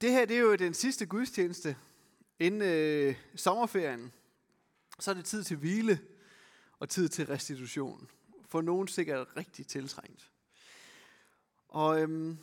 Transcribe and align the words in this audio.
Det 0.00 0.10
her 0.10 0.24
det 0.24 0.36
er 0.36 0.40
jo 0.40 0.54
den 0.54 0.74
sidste 0.74 1.06
gudstjeneste 1.06 1.76
inden 2.38 2.62
øh, 2.62 3.14
sommerferien. 3.34 4.12
Så 4.98 5.10
er 5.10 5.14
det 5.14 5.24
tid 5.24 5.44
til 5.44 5.56
hvile 5.56 6.00
og 6.78 6.88
tid 6.88 7.08
til 7.08 7.26
restitution. 7.26 8.08
For 8.48 8.60
nogen 8.60 8.88
sikkert 8.88 9.28
rigtig 9.36 9.66
tiltrængt. 9.66 10.30
Og 11.68 12.02
øhm, 12.02 12.38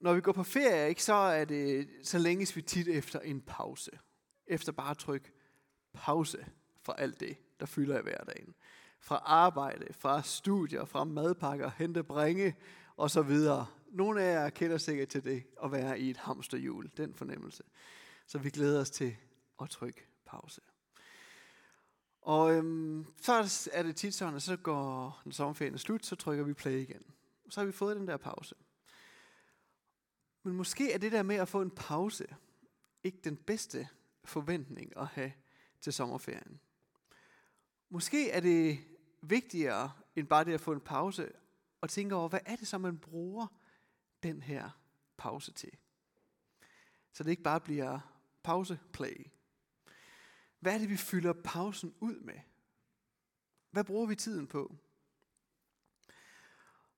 når 0.00 0.14
vi 0.14 0.20
går 0.20 0.32
på 0.32 0.42
ferie, 0.42 0.88
ikke, 0.88 1.02
så, 1.02 1.14
er 1.14 1.44
det, 1.44 1.88
så 2.02 2.18
længes 2.18 2.56
vi 2.56 2.62
tit 2.62 2.88
efter 2.88 3.20
en 3.20 3.40
pause. 3.40 3.90
Efter 4.46 4.72
bare 4.72 4.90
at 4.90 4.98
trykke 4.98 5.32
pause 5.92 6.46
fra 6.82 6.94
alt 6.98 7.20
det, 7.20 7.36
der 7.60 7.66
fylder 7.66 7.98
i 7.98 8.02
hverdagen. 8.02 8.54
Fra 9.00 9.22
arbejde, 9.24 9.92
fra 9.92 10.22
studier, 10.22 10.84
fra 10.84 11.04
madpakker, 11.04 11.70
hente 11.78 12.02
bringe 12.02 12.56
og 12.96 13.10
så 13.10 13.22
videre. 13.22 13.66
Nogle 13.94 14.22
af 14.22 14.32
jer 14.32 14.50
kender 14.50 14.78
sikkert 14.78 15.08
til 15.08 15.24
det 15.24 15.44
at 15.62 15.72
være 15.72 16.00
i 16.00 16.10
et 16.10 16.16
hamsterhjul, 16.16 16.90
den 16.96 17.14
fornemmelse. 17.14 17.62
Så 18.26 18.38
vi 18.38 18.50
glæder 18.50 18.80
os 18.80 18.90
til 18.90 19.16
at 19.62 19.70
trykke 19.70 20.06
pause. 20.26 20.60
Og 22.20 22.54
øhm, 22.54 23.06
så 23.20 23.32
er 23.72 23.82
det 23.82 23.96
tit 23.96 24.14
sådan, 24.14 24.34
at 24.34 24.42
så 24.42 24.56
går, 24.56 25.22
når 25.24 25.32
sommerferien 25.32 25.74
er 25.74 25.78
slut, 25.78 26.06
så 26.06 26.16
trykker 26.16 26.44
vi 26.44 26.52
play 26.52 26.78
igen. 26.78 27.02
Så 27.48 27.60
har 27.60 27.66
vi 27.66 27.72
fået 27.72 27.96
den 27.96 28.08
der 28.08 28.16
pause. 28.16 28.54
Men 30.42 30.54
måske 30.54 30.92
er 30.92 30.98
det 30.98 31.12
der 31.12 31.22
med 31.22 31.36
at 31.36 31.48
få 31.48 31.62
en 31.62 31.70
pause 31.70 32.26
ikke 33.04 33.18
den 33.24 33.36
bedste 33.36 33.88
forventning 34.24 34.96
at 34.96 35.06
have 35.06 35.32
til 35.80 35.92
sommerferien. 35.92 36.60
Måske 37.88 38.30
er 38.30 38.40
det 38.40 38.78
vigtigere 39.22 39.92
end 40.16 40.26
bare 40.26 40.44
det 40.44 40.54
at 40.54 40.60
få 40.60 40.72
en 40.72 40.80
pause 40.80 41.32
og 41.80 41.90
tænke 41.90 42.14
over, 42.14 42.28
hvad 42.28 42.40
er 42.46 42.56
det 42.56 42.68
så, 42.68 42.78
man 42.78 42.98
bruger 42.98 43.46
den 44.24 44.42
her 44.42 44.70
pause 45.16 45.52
til? 45.52 45.70
Så 47.12 47.24
det 47.24 47.30
ikke 47.30 47.42
bare 47.42 47.60
bliver 47.60 48.00
pause 48.42 48.78
play. 48.92 49.26
Hvad 50.60 50.74
er 50.74 50.78
det, 50.78 50.90
vi 50.90 50.96
fylder 50.96 51.32
pausen 51.32 51.94
ud 52.00 52.20
med? 52.20 52.40
Hvad 53.70 53.84
bruger 53.84 54.06
vi 54.06 54.14
tiden 54.14 54.46
på? 54.46 54.76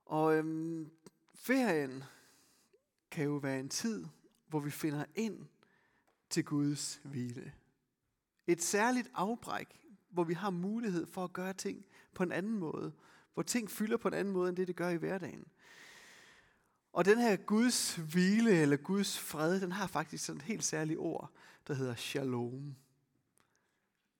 Og 0.05 0.37
øhm, 0.37 0.91
ferien 1.34 2.05
kan 3.11 3.25
jo 3.25 3.37
være 3.37 3.61
en 3.61 3.69
tid, 3.69 4.06
hvor 4.47 4.61
vi 4.61 4.70
finder 4.70 5.05
ind 5.15 5.47
til 6.31 6.45
Guds 6.45 7.00
hvile. 7.05 7.53
Et 8.47 8.62
særligt 8.62 9.11
afbræk, 9.15 9.81
hvor 10.09 10.25
vi 10.25 10.34
har 10.34 10.50
mulighed 10.50 11.06
for 11.06 11.25
at 11.25 11.33
gøre 11.33 11.53
ting 11.53 11.87
på 12.15 12.22
en 12.22 12.33
anden 12.33 12.59
måde. 12.59 12.93
Hvor 13.34 13.43
ting 13.43 13.70
fylder 13.70 13.97
på 13.97 14.09
en 14.09 14.15
anden 14.15 14.34
måde, 14.34 14.48
end 14.48 14.56
det 14.56 14.69
det 14.69 14.77
gør 14.77 14.89
i 14.89 14.97
hverdagen. 14.97 15.47
Og 16.97 17.05
den 17.05 17.19
her 17.19 17.36
Guds 17.36 17.94
hvile, 17.94 18.50
eller 18.50 18.77
Guds 18.77 19.19
fred, 19.19 19.61
den 19.61 19.72
har 19.72 19.86
faktisk 19.86 20.25
sådan 20.25 20.41
et 20.41 20.44
helt 20.44 20.64
særligt 20.64 20.98
ord, 20.98 21.30
der 21.69 21.75
hedder 21.75 21.94
shalom. 21.94 22.77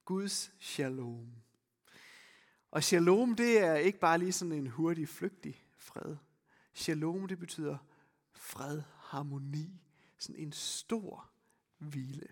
Guds 0.05 0.53
shalom. 0.61 1.27
Og 2.71 2.85
shalom, 2.85 3.35
det 3.35 3.59
er 3.59 3.75
ikke 3.75 3.99
bare 3.99 4.19
lige 4.19 4.33
sådan 4.33 4.53
en 4.53 4.67
hurtig, 4.67 5.09
flygtig 5.09 5.65
fred. 5.77 6.17
Shalom, 6.75 7.29
det 7.29 7.39
betyder 7.39 7.79
fred, 8.33 8.83
harmoni, 8.99 9.71
sådan 10.19 10.43
en 10.43 10.53
stor 10.53 11.29
hvile. 11.79 12.29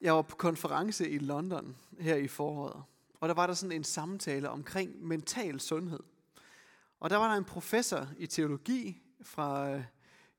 Jeg 0.00 0.14
var 0.14 0.22
på 0.22 0.36
konference 0.36 1.10
i 1.10 1.18
London 1.18 1.76
her 2.00 2.16
i 2.16 2.28
foråret, 2.28 2.82
og 3.20 3.28
der 3.28 3.34
var 3.34 3.46
der 3.46 3.54
sådan 3.54 3.76
en 3.76 3.84
samtale 3.84 4.48
omkring 4.50 5.06
mental 5.06 5.60
sundhed. 5.60 6.00
Og 7.00 7.10
der 7.10 7.16
var 7.16 7.30
der 7.30 7.36
en 7.36 7.44
professor 7.44 8.08
i 8.18 8.26
teologi 8.26 9.02
fra 9.22 9.70
øh, 9.70 9.84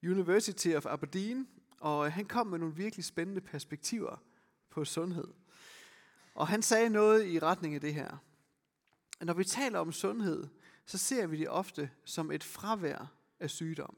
University 0.03 0.67
of 0.67 0.85
Aberdeen, 0.85 1.47
og 1.79 2.05
øh, 2.05 2.11
han 2.11 2.25
kom 2.25 2.47
med 2.47 2.59
nogle 2.59 2.75
virkelig 2.75 3.05
spændende 3.05 3.41
perspektiver 3.41 4.23
på 4.69 4.85
sundhed. 4.85 5.27
Og 6.35 6.47
han 6.47 6.61
sagde 6.61 6.89
noget 6.89 7.27
i 7.27 7.39
retning 7.39 7.75
af 7.75 7.81
det 7.81 7.93
her. 7.93 8.17
Når 9.21 9.33
vi 9.33 9.43
taler 9.43 9.79
om 9.79 9.91
sundhed, 9.91 10.47
så 10.85 10.97
ser 10.97 11.27
vi 11.27 11.37
det 11.37 11.49
ofte 11.49 11.89
som 12.05 12.31
et 12.31 12.43
fravær 12.43 13.13
af 13.39 13.49
sygdom. 13.49 13.97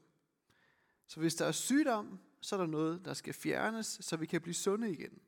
Så 1.07 1.19
hvis 1.19 1.35
der 1.35 1.45
er 1.45 1.51
sygdom, 1.51 2.19
så 2.41 2.55
er 2.55 2.59
der 2.59 2.67
noget, 2.67 3.05
der 3.05 3.13
skal 3.13 3.33
fjernes, 3.33 3.97
så 4.01 4.17
vi 4.17 4.25
kan 4.25 4.41
blive 4.41 4.53
sunde 4.53 4.91
igen. 4.91 5.19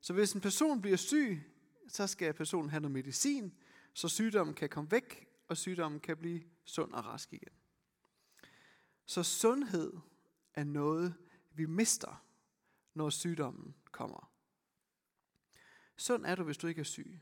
Så 0.00 0.12
hvis 0.12 0.32
en 0.32 0.40
person 0.40 0.80
bliver 0.80 0.96
syg, 0.96 1.42
så 1.88 2.06
skal 2.06 2.32
personen 2.32 2.70
have 2.70 2.80
noget 2.80 2.92
medicin, 2.92 3.54
så 3.94 4.08
sygdommen 4.08 4.54
kan 4.54 4.68
komme 4.68 4.90
væk, 4.90 5.29
og 5.50 5.56
sygdommen 5.56 6.00
kan 6.00 6.16
blive 6.16 6.42
sund 6.64 6.92
og 6.92 7.06
rask 7.06 7.32
igen. 7.32 7.52
Så 9.06 9.22
sundhed 9.22 9.92
er 10.54 10.64
noget, 10.64 11.14
vi 11.50 11.66
mister, 11.66 12.24
når 12.94 13.10
sygdommen 13.10 13.74
kommer. 13.92 14.32
Sund 15.96 16.26
er 16.26 16.34
du, 16.34 16.42
hvis 16.42 16.58
du 16.58 16.66
ikke 16.66 16.80
er 16.80 16.84
syg. 16.84 17.20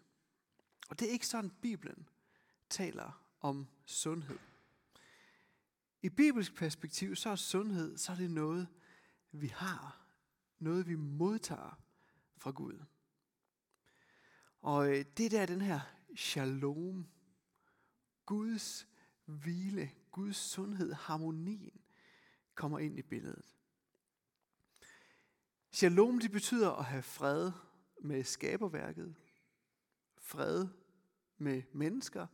Og 0.89 1.01
det 1.01 1.09
er 1.09 1.13
ikke 1.13 1.27
sådan, 1.27 1.51
Bibelen 1.51 2.09
taler 2.71 3.23
om 3.41 3.69
sundhed. 3.87 4.39
I 6.03 6.09
bibelsk 6.09 6.55
perspektiv, 6.55 7.17
så 7.17 7.31
er 7.31 7.37
sundhed, 7.37 7.99
så 7.99 8.13
er 8.13 8.17
det 8.17 8.31
noget, 8.31 8.69
vi 9.33 9.47
har. 9.47 10.07
Noget, 10.59 10.89
vi 10.89 10.95
modtager 10.95 11.81
fra 12.37 12.51
Gud. 12.51 12.85
Og 14.61 14.91
øh, 14.91 15.05
det 15.17 15.31
der, 15.31 15.47
den 15.47 15.61
her 15.61 15.81
shalom, 16.17 17.07
Guds 18.29 18.89
hvile, 19.25 19.91
Guds 20.13 20.37
sundhed, 20.37 20.93
harmonien, 20.93 21.81
kommer 22.55 22.79
ind 22.79 22.99
i 22.99 23.03
billedet. 23.03 23.57
Shalom, 25.71 26.19
det 26.19 26.31
betyder 26.31 26.71
at 26.71 26.85
have 26.85 27.03
fred 27.03 27.53
med 28.01 28.25
skaberværket, 28.25 29.15
fred 30.19 30.69
med 31.39 31.63
mennesker 31.73 32.27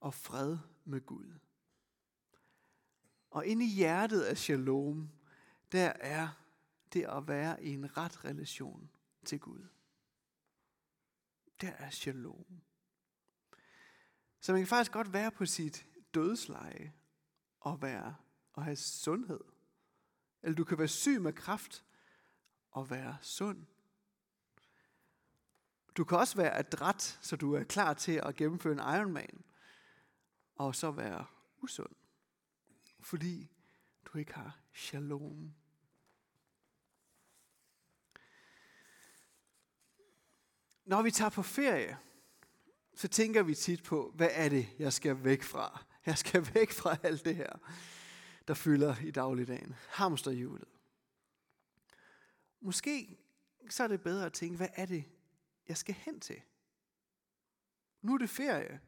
og 0.00 0.14
fred 0.14 0.58
med 0.84 1.00
Gud. 1.00 1.32
Og 3.30 3.46
inde 3.46 3.64
i 3.64 3.68
hjertet 3.68 4.22
af 4.22 4.38
shalom, 4.38 5.10
der 5.72 5.92
er 6.00 6.28
det 6.92 7.04
at 7.04 7.28
være 7.28 7.64
i 7.64 7.70
en 7.70 7.96
ret 7.96 8.24
relation 8.24 8.90
til 9.24 9.40
Gud. 9.40 9.66
Der 11.60 11.70
er 11.70 11.90
shalom. 11.90 12.60
Så 14.44 14.52
man 14.52 14.60
kan 14.60 14.68
faktisk 14.68 14.92
godt 14.92 15.12
være 15.12 15.30
på 15.30 15.46
sit 15.46 15.86
dødsleje 16.14 16.92
og 17.60 17.82
være 17.82 18.16
og 18.52 18.64
have 18.64 18.76
sundhed. 18.76 19.40
Eller 20.42 20.56
du 20.56 20.64
kan 20.64 20.78
være 20.78 20.88
syg 20.88 21.20
med 21.20 21.32
kraft 21.32 21.84
og 22.70 22.90
være 22.90 23.16
sund. 23.22 23.66
Du 25.96 26.04
kan 26.04 26.18
også 26.18 26.36
være 26.36 26.54
adræt, 26.54 27.18
så 27.22 27.36
du 27.36 27.52
er 27.54 27.64
klar 27.64 27.94
til 27.94 28.12
at 28.12 28.36
gennemføre 28.36 28.72
en 28.72 28.98
Ironman, 28.98 29.44
og 30.54 30.74
så 30.74 30.90
være 30.90 31.26
usund, 31.62 31.94
fordi 33.00 33.50
du 34.04 34.18
ikke 34.18 34.34
har 34.34 34.58
shalom. 34.72 35.54
Når 40.84 41.02
vi 41.02 41.10
tager 41.10 41.30
på 41.30 41.42
ferie, 41.42 41.98
så 42.94 43.08
tænker 43.08 43.42
vi 43.42 43.54
tit 43.54 43.82
på, 43.82 44.12
hvad 44.16 44.28
er 44.32 44.48
det, 44.48 44.68
jeg 44.78 44.92
skal 44.92 45.24
væk 45.24 45.42
fra? 45.42 45.84
Jeg 46.06 46.18
skal 46.18 46.48
væk 46.54 46.70
fra 46.72 46.96
alt 47.02 47.24
det 47.24 47.36
her, 47.36 47.52
der 48.48 48.54
fylder 48.54 48.96
i 49.04 49.10
dagligdagen. 49.10 49.74
Hamsterhjulet. 49.88 50.68
Måske 52.60 53.18
så 53.70 53.84
er 53.84 53.88
det 53.88 54.02
bedre 54.02 54.26
at 54.26 54.32
tænke, 54.32 54.56
hvad 54.56 54.68
er 54.74 54.86
det, 54.86 55.04
jeg 55.68 55.76
skal 55.76 55.94
hen 55.94 56.20
til? 56.20 56.40
Nu 58.02 58.14
er 58.14 58.18
det 58.18 58.30
ferie. 58.30 58.80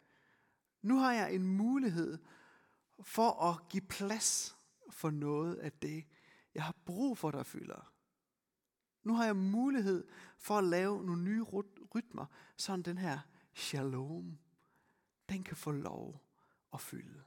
Nu 0.83 0.99
har 0.99 1.13
jeg 1.13 1.35
en 1.35 1.47
mulighed 1.47 2.19
for 3.01 3.43
at 3.51 3.69
give 3.69 3.83
plads 3.89 4.57
for 4.91 5.11
noget 5.11 5.55
af 5.55 5.73
det, 5.73 6.05
jeg 6.55 6.65
har 6.65 6.75
brug 6.85 7.19
for, 7.19 7.31
der 7.31 7.43
fylder. 7.43 7.93
Nu 9.03 9.15
har 9.15 9.25
jeg 9.25 9.37
mulighed 9.37 10.09
for 10.39 10.59
at 10.59 10.65
lave 10.65 11.05
nogle 11.05 11.23
nye 11.23 11.43
rytmer, 11.95 12.27
sådan 12.57 12.83
den 12.83 12.99
her 12.99 13.19
shalom, 13.57 14.39
den 15.29 15.45
kan 15.45 15.57
få 15.57 15.71
lov 15.71 16.23
at 16.73 16.81
fylde. 16.81 17.23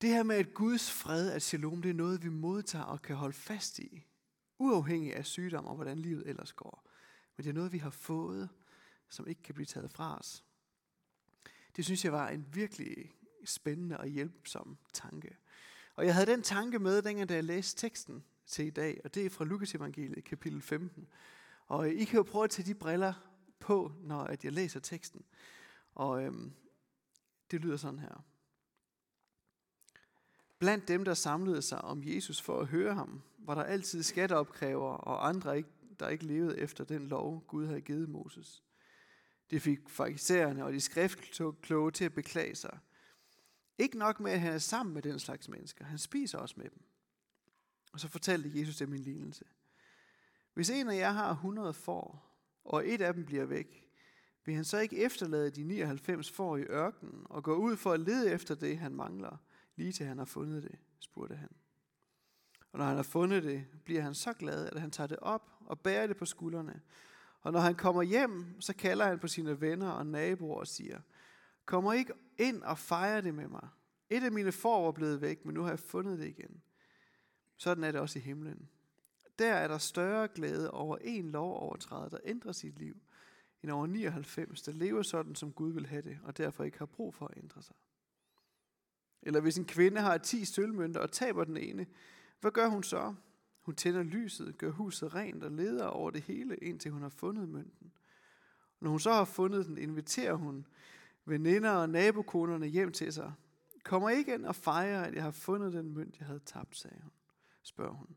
Det 0.00 0.10
her 0.10 0.22
med, 0.22 0.36
at 0.36 0.54
Guds 0.54 0.92
fred, 0.92 1.30
at 1.30 1.42
shalom, 1.42 1.82
det 1.82 1.90
er 1.90 1.94
noget, 1.94 2.22
vi 2.22 2.28
modtager 2.28 2.84
og 2.84 3.02
kan 3.02 3.16
holde 3.16 3.36
fast 3.36 3.78
i, 3.78 4.06
uafhængig 4.58 5.16
af 5.16 5.26
sygdom 5.26 5.66
og 5.66 5.74
hvordan 5.74 5.98
livet 5.98 6.28
ellers 6.28 6.52
går. 6.52 6.90
Men 7.36 7.44
det 7.44 7.50
er 7.50 7.54
noget, 7.54 7.72
vi 7.72 7.78
har 7.78 7.90
fået, 7.90 8.48
som 9.08 9.28
ikke 9.28 9.42
kan 9.42 9.54
blive 9.54 9.66
taget 9.66 9.90
fra 9.90 10.18
os. 10.18 10.44
Det 11.76 11.84
synes 11.84 12.04
jeg 12.04 12.12
var 12.12 12.28
en 12.28 12.46
virkelig 12.52 13.12
spændende 13.44 13.98
og 13.98 14.06
hjælpsom 14.06 14.78
tanke. 14.92 15.36
Og 15.94 16.06
jeg 16.06 16.14
havde 16.14 16.26
den 16.26 16.42
tanke 16.42 16.78
med, 16.78 17.02
dengang 17.02 17.28
da 17.28 17.34
jeg 17.34 17.44
læste 17.44 17.80
teksten 17.80 18.24
til 18.46 18.66
i 18.66 18.70
dag, 18.70 19.00
og 19.04 19.14
det 19.14 19.26
er 19.26 19.30
fra 19.30 19.44
Lukas 19.44 19.74
evangeliet, 19.74 20.24
kapitel 20.24 20.62
15. 20.62 21.08
Og 21.66 21.90
I 21.90 22.04
kan 22.04 22.16
jo 22.16 22.22
prøve 22.22 22.44
at 22.44 22.50
tage 22.50 22.66
de 22.66 22.74
briller 22.74 23.33
på, 23.64 23.92
når 24.00 24.24
at 24.24 24.44
jeg 24.44 24.52
læser 24.52 24.80
teksten. 24.80 25.24
Og 25.94 26.22
øhm, 26.22 26.52
det 27.50 27.60
lyder 27.60 27.76
sådan 27.76 27.98
her. 27.98 28.24
Blandt 30.58 30.88
dem, 30.88 31.04
der 31.04 31.14
samlede 31.14 31.62
sig 31.62 31.80
om 31.80 32.02
Jesus 32.04 32.40
for 32.40 32.60
at 32.60 32.66
høre 32.66 32.94
ham, 32.94 33.22
var 33.38 33.54
der 33.54 33.62
altid 33.62 34.02
skatteopkræver 34.02 34.90
og 34.90 35.28
andre, 35.28 35.62
der 35.98 36.08
ikke 36.08 36.24
levede 36.24 36.58
efter 36.58 36.84
den 36.84 37.08
lov, 37.08 37.44
Gud 37.46 37.66
havde 37.66 37.80
givet 37.80 38.08
Moses. 38.08 38.64
Det 39.50 39.62
fik 39.62 39.88
farisæerne 39.88 40.64
og 40.64 40.72
de 40.72 40.80
skriftkloge 40.80 41.90
til 41.90 42.04
at 42.04 42.14
beklage 42.14 42.54
sig. 42.54 42.78
Ikke 43.78 43.98
nok 43.98 44.20
med, 44.20 44.32
at 44.32 44.40
han 44.40 44.52
er 44.52 44.58
sammen 44.58 44.94
med 44.94 45.02
den 45.02 45.18
slags 45.18 45.48
mennesker. 45.48 45.84
Han 45.84 45.98
spiser 45.98 46.38
også 46.38 46.54
med 46.56 46.70
dem. 46.70 46.82
Og 47.92 48.00
så 48.00 48.08
fortalte 48.08 48.60
Jesus 48.60 48.76
dem 48.76 48.92
en 48.92 49.00
lignelse. 49.00 49.44
Hvis 50.54 50.70
en 50.70 50.88
af 50.88 50.96
jer 50.96 51.10
har 51.10 51.30
100 51.30 51.74
får, 51.74 52.33
og 52.64 52.88
et 52.88 53.00
af 53.00 53.14
dem 53.14 53.24
bliver 53.24 53.44
væk, 53.44 53.90
vil 54.44 54.54
han 54.54 54.64
så 54.64 54.78
ikke 54.78 54.98
efterlade 54.98 55.50
de 55.50 55.62
99 55.64 56.30
får 56.30 56.56
i 56.56 56.62
ørkenen 56.62 57.22
og 57.24 57.44
gå 57.44 57.54
ud 57.54 57.76
for 57.76 57.92
at 57.92 58.00
lede 58.00 58.32
efter 58.32 58.54
det, 58.54 58.78
han 58.78 58.94
mangler, 58.94 59.36
lige 59.76 59.92
til 59.92 60.06
han 60.06 60.18
har 60.18 60.24
fundet 60.24 60.62
det, 60.62 60.78
spurgte 61.00 61.36
han. 61.36 61.48
Og 62.72 62.78
når 62.78 62.86
han 62.86 62.96
har 62.96 63.02
fundet 63.02 63.42
det, 63.42 63.66
bliver 63.84 64.02
han 64.02 64.14
så 64.14 64.32
glad, 64.32 64.66
at 64.66 64.80
han 64.80 64.90
tager 64.90 65.06
det 65.06 65.18
op 65.18 65.50
og 65.60 65.80
bærer 65.80 66.06
det 66.06 66.16
på 66.16 66.24
skuldrene. 66.24 66.80
Og 67.40 67.52
når 67.52 67.60
han 67.60 67.74
kommer 67.74 68.02
hjem, 68.02 68.60
så 68.60 68.74
kalder 68.74 69.06
han 69.06 69.18
på 69.18 69.28
sine 69.28 69.60
venner 69.60 69.90
og 69.90 70.06
naboer 70.06 70.60
og 70.60 70.66
siger, 70.66 71.00
Kommer 71.64 71.92
ikke 71.92 72.12
ind 72.38 72.62
og 72.62 72.78
fejre 72.78 73.22
det 73.22 73.34
med 73.34 73.48
mig. 73.48 73.68
Et 74.10 74.24
af 74.24 74.32
mine 74.32 74.52
får 74.52 74.84
var 74.84 74.92
blevet 74.92 75.20
væk, 75.20 75.44
men 75.44 75.54
nu 75.54 75.62
har 75.62 75.68
jeg 75.68 75.78
fundet 75.78 76.18
det 76.18 76.26
igen. 76.26 76.62
Sådan 77.56 77.84
er 77.84 77.92
det 77.92 78.00
også 78.00 78.18
i 78.18 78.22
himlen. 78.22 78.68
Der 79.38 79.54
er 79.54 79.68
der 79.68 79.78
større 79.78 80.28
glæde 80.28 80.70
over 80.70 80.96
en 81.00 81.30
lovovertræder, 81.30 82.08
der 82.08 82.18
ændrer 82.24 82.52
sit 82.52 82.78
liv, 82.78 82.96
end 83.62 83.70
over 83.70 83.86
99, 83.86 84.62
der 84.62 84.72
lever 84.72 85.02
sådan, 85.02 85.34
som 85.34 85.52
Gud 85.52 85.72
vil 85.72 85.86
have 85.86 86.02
det, 86.02 86.18
og 86.22 86.36
derfor 86.36 86.64
ikke 86.64 86.78
har 86.78 86.86
brug 86.86 87.14
for 87.14 87.26
at 87.26 87.38
ændre 87.38 87.62
sig. 87.62 87.76
Eller 89.22 89.40
hvis 89.40 89.58
en 89.58 89.64
kvinde 89.64 90.00
har 90.00 90.18
10 90.18 90.44
sølvmønter 90.44 91.00
og 91.00 91.12
taber 91.12 91.44
den 91.44 91.56
ene, 91.56 91.86
hvad 92.40 92.50
gør 92.50 92.68
hun 92.68 92.82
så? 92.82 93.14
Hun 93.62 93.74
tænder 93.74 94.02
lyset, 94.02 94.58
gør 94.58 94.70
huset 94.70 95.14
rent 95.14 95.44
og 95.44 95.50
leder 95.50 95.86
over 95.86 96.10
det 96.10 96.22
hele, 96.22 96.56
indtil 96.56 96.90
hun 96.90 97.02
har 97.02 97.08
fundet 97.08 97.48
mønten. 97.48 97.92
Når 98.80 98.90
hun 98.90 99.00
så 99.00 99.12
har 99.12 99.24
fundet 99.24 99.66
den, 99.66 99.78
inviterer 99.78 100.34
hun 100.34 100.66
veninder 101.24 101.70
og 101.70 101.90
nabokonerne 101.90 102.66
hjem 102.66 102.92
til 102.92 103.12
sig. 103.12 103.32
Kommer 103.84 104.10
ikke 104.10 104.34
ind 104.34 104.46
og 104.46 104.56
fejrer, 104.56 105.02
at 105.04 105.14
jeg 105.14 105.22
har 105.22 105.30
fundet 105.30 105.72
den 105.72 105.94
mønt, 105.94 106.18
jeg 106.18 106.26
havde 106.26 106.40
tabt, 106.40 106.76
sagde 106.76 107.00
hun. 107.02 107.12
Spørger 107.62 107.94
hun. 107.94 108.16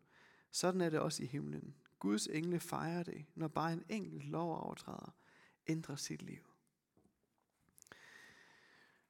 Sådan 0.51 0.81
er 0.81 0.89
det 0.89 0.99
også 0.99 1.23
i 1.23 1.25
himlen. 1.25 1.75
Guds 1.99 2.27
engle 2.27 2.59
fejrer 2.59 3.03
det, 3.03 3.25
når 3.35 3.47
bare 3.47 3.73
en 3.73 3.83
enkelt 3.89 4.25
lovovertræder 4.25 5.15
ændrer 5.67 5.95
sit 5.95 6.21
liv. 6.21 6.47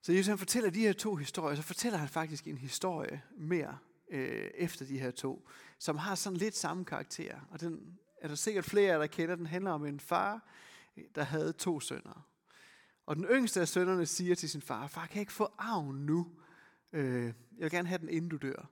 Så 0.02 0.12
Jesus 0.12 0.26
han 0.26 0.38
fortæller 0.38 0.70
de 0.70 0.80
her 0.80 0.92
to 0.92 1.14
historier, 1.14 1.56
så 1.56 1.62
fortæller 1.62 1.98
han 1.98 2.08
faktisk 2.08 2.46
en 2.46 2.58
historie 2.58 3.22
mere 3.36 3.78
øh, 4.08 4.50
efter 4.54 4.86
de 4.86 4.98
her 4.98 5.10
to, 5.10 5.48
som 5.78 5.96
har 5.96 6.14
sådan 6.14 6.36
lidt 6.36 6.56
samme 6.56 6.84
karakter. 6.84 7.40
Og 7.50 7.60
den 7.60 7.98
er 8.20 8.28
der 8.28 8.34
sikkert 8.34 8.64
flere 8.64 8.92
af 8.92 8.98
der 8.98 9.06
kender. 9.06 9.36
Den 9.36 9.46
handler 9.46 9.70
om 9.70 9.86
en 9.86 10.00
far, 10.00 10.48
øh, 10.96 11.04
der 11.14 11.22
havde 11.22 11.52
to 11.52 11.80
sønner. 11.80 12.28
Og 13.06 13.16
den 13.16 13.24
yngste 13.24 13.60
af 13.60 13.68
sønnerne 13.68 14.06
siger 14.06 14.34
til 14.34 14.50
sin 14.50 14.62
far, 14.62 14.86
far, 14.86 15.06
kan 15.06 15.14
jeg 15.14 15.20
ikke 15.20 15.32
få 15.32 15.52
arven 15.58 16.06
nu? 16.06 16.26
Øh, 16.92 17.24
jeg 17.24 17.34
vil 17.58 17.70
gerne 17.70 17.88
have 17.88 17.98
den, 17.98 18.08
inden 18.08 18.30
du 18.30 18.36
dør. 18.36 18.70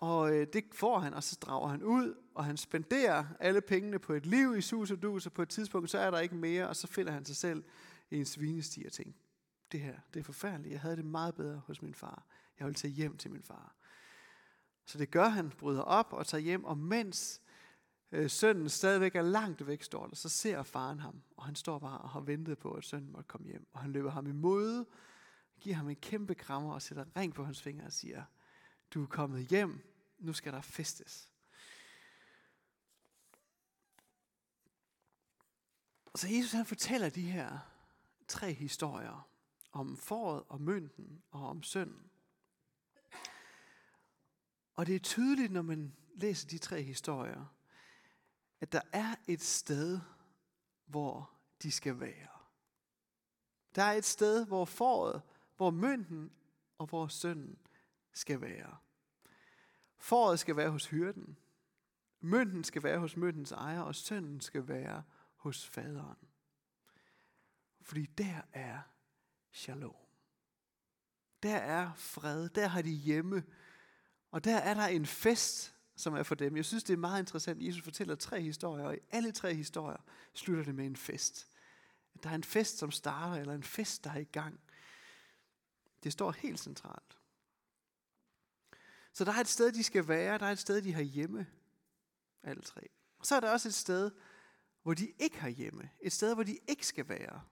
Og 0.00 0.34
øh, 0.34 0.46
det 0.52 0.64
får 0.72 0.98
han, 0.98 1.14
og 1.14 1.22
så 1.22 1.38
drager 1.40 1.68
han 1.68 1.82
ud, 1.82 2.14
og 2.34 2.44
han 2.44 2.56
spenderer 2.56 3.24
alle 3.40 3.60
pengene 3.60 3.98
på 3.98 4.12
et 4.12 4.26
liv 4.26 4.56
i 4.56 4.60
sus 4.60 4.90
og 4.90 5.02
dus, 5.02 5.26
og 5.26 5.32
på 5.32 5.42
et 5.42 5.48
tidspunkt, 5.48 5.90
så 5.90 5.98
er 5.98 6.10
der 6.10 6.18
ikke 6.18 6.34
mere, 6.34 6.68
og 6.68 6.76
så 6.76 6.86
finder 6.86 7.12
han 7.12 7.24
sig 7.24 7.36
selv 7.36 7.64
i 8.10 8.16
en 8.16 8.24
svinestig 8.24 8.86
og 8.86 8.92
tænker, 8.92 9.12
det 9.72 9.80
her, 9.80 9.98
det 10.14 10.20
er 10.20 10.24
forfærdeligt, 10.24 10.72
jeg 10.72 10.80
havde 10.80 10.96
det 10.96 11.04
meget 11.04 11.34
bedre 11.34 11.62
hos 11.66 11.82
min 11.82 11.94
far. 11.94 12.26
Jeg 12.58 12.66
vil 12.66 12.74
tage 12.74 12.92
hjem 12.92 13.16
til 13.16 13.30
min 13.30 13.42
far. 13.42 13.74
Så 14.86 14.98
det 14.98 15.10
gør 15.10 15.28
han, 15.28 15.50
bryder 15.50 15.82
op 15.82 16.12
og 16.12 16.26
tager 16.26 16.42
hjem, 16.42 16.64
og 16.64 16.78
mens 16.78 17.40
øh, 18.12 18.30
sønnen 18.30 18.68
stadigvæk 18.68 19.14
er 19.14 19.22
langt 19.22 19.66
væk, 19.66 19.82
står 19.82 20.06
der, 20.06 20.16
så 20.16 20.28
ser 20.28 20.62
faren 20.62 21.00
ham, 21.00 21.22
og 21.36 21.44
han 21.44 21.54
står 21.54 21.78
bare 21.78 21.98
og 21.98 22.08
har 22.10 22.20
ventet 22.20 22.58
på, 22.58 22.72
at 22.72 22.84
sønnen 22.84 23.12
måtte 23.12 23.28
komme 23.28 23.46
hjem. 23.46 23.66
Og 23.72 23.80
han 23.80 23.92
løber 23.92 24.10
ham 24.10 24.26
imod, 24.26 24.84
giver 25.60 25.76
ham 25.76 25.88
en 25.88 25.96
kæmpe 25.96 26.34
krammer 26.34 26.74
og 26.74 26.82
sætter 26.82 27.04
ring 27.16 27.34
på 27.34 27.44
hans 27.44 27.62
fingre 27.62 27.86
og 27.86 27.92
siger, 27.92 28.22
du 28.94 29.02
er 29.02 29.06
kommet 29.06 29.46
hjem, 29.46 29.80
nu 30.18 30.32
skal 30.32 30.52
der 30.52 30.60
festes. 30.60 31.30
Og 36.06 36.18
så 36.18 36.28
Jesus 36.28 36.52
han 36.52 36.66
fortæller 36.66 37.08
de 37.08 37.30
her 37.30 37.58
tre 38.28 38.52
historier 38.52 39.28
om 39.72 39.96
foråret 39.96 40.44
og 40.48 40.60
mønten 40.60 41.22
og 41.30 41.48
om 41.48 41.62
sønnen. 41.62 42.10
Og 44.74 44.86
det 44.86 44.94
er 44.94 45.00
tydeligt, 45.00 45.52
når 45.52 45.62
man 45.62 45.96
læser 46.14 46.48
de 46.48 46.58
tre 46.58 46.82
historier, 46.82 47.44
at 48.60 48.72
der 48.72 48.80
er 48.92 49.14
et 49.28 49.42
sted, 49.42 50.00
hvor 50.86 51.30
de 51.62 51.70
skal 51.70 52.00
være. 52.00 52.28
Der 53.74 53.82
er 53.82 53.92
et 53.92 54.04
sted, 54.04 54.46
hvor 54.46 54.64
foråret, 54.64 55.22
hvor 55.56 55.70
mønten 55.70 56.32
og 56.78 56.86
hvor 56.86 57.06
sønnen 57.06 57.58
skal 58.16 58.40
være. 58.40 58.76
Foråret 59.98 60.38
skal 60.38 60.56
være 60.56 60.70
hos 60.70 60.86
hyrden. 60.86 61.38
Mønten 62.20 62.64
skal 62.64 62.82
være 62.82 62.98
hos 62.98 63.16
møntens 63.16 63.52
ejer, 63.52 63.80
og 63.80 63.94
sønnen 63.94 64.40
skal 64.40 64.68
være 64.68 65.02
hos 65.36 65.66
faderen. 65.66 66.28
Fordi 67.82 68.06
der 68.06 68.40
er 68.52 68.78
shalom. 69.52 69.94
Der 71.42 71.56
er 71.56 71.92
fred, 71.94 72.48
der 72.48 72.66
har 72.66 72.82
de 72.82 72.90
hjemme, 72.90 73.44
og 74.30 74.44
der 74.44 74.56
er 74.56 74.74
der 74.74 74.86
en 74.86 75.06
fest, 75.06 75.74
som 75.96 76.14
er 76.14 76.22
for 76.22 76.34
dem. 76.34 76.56
Jeg 76.56 76.64
synes, 76.64 76.84
det 76.84 76.92
er 76.92 76.98
meget 76.98 77.20
interessant. 77.20 77.62
Jesus 77.62 77.82
fortæller 77.82 78.14
tre 78.14 78.40
historier, 78.40 78.84
og 78.84 78.94
i 78.94 78.98
alle 79.10 79.32
tre 79.32 79.54
historier 79.54 80.02
slutter 80.34 80.64
det 80.64 80.74
med 80.74 80.86
en 80.86 80.96
fest. 80.96 81.48
Der 82.22 82.30
er 82.30 82.34
en 82.34 82.44
fest, 82.44 82.78
som 82.78 82.90
starter, 82.90 83.40
eller 83.40 83.54
en 83.54 83.62
fest, 83.62 84.04
der 84.04 84.10
er 84.10 84.18
i 84.18 84.24
gang. 84.24 84.60
Det 86.04 86.12
står 86.12 86.32
helt 86.32 86.60
centralt. 86.60 87.15
Så 89.16 89.24
der 89.24 89.32
er 89.32 89.40
et 89.40 89.48
sted, 89.48 89.72
de 89.72 89.82
skal 89.82 90.08
være. 90.08 90.38
Der 90.38 90.46
er 90.46 90.52
et 90.52 90.58
sted, 90.58 90.82
de 90.82 90.92
har 90.92 91.02
hjemme. 91.02 91.46
Alle 92.42 92.62
tre. 92.62 92.88
Og 93.18 93.26
så 93.26 93.34
er 93.34 93.40
der 93.40 93.50
også 93.50 93.68
et 93.68 93.74
sted, 93.74 94.10
hvor 94.82 94.94
de 94.94 95.12
ikke 95.18 95.40
har 95.40 95.48
hjemme. 95.48 95.90
Et 96.00 96.12
sted, 96.12 96.34
hvor 96.34 96.42
de 96.42 96.58
ikke 96.68 96.86
skal 96.86 97.08
være. 97.08 97.42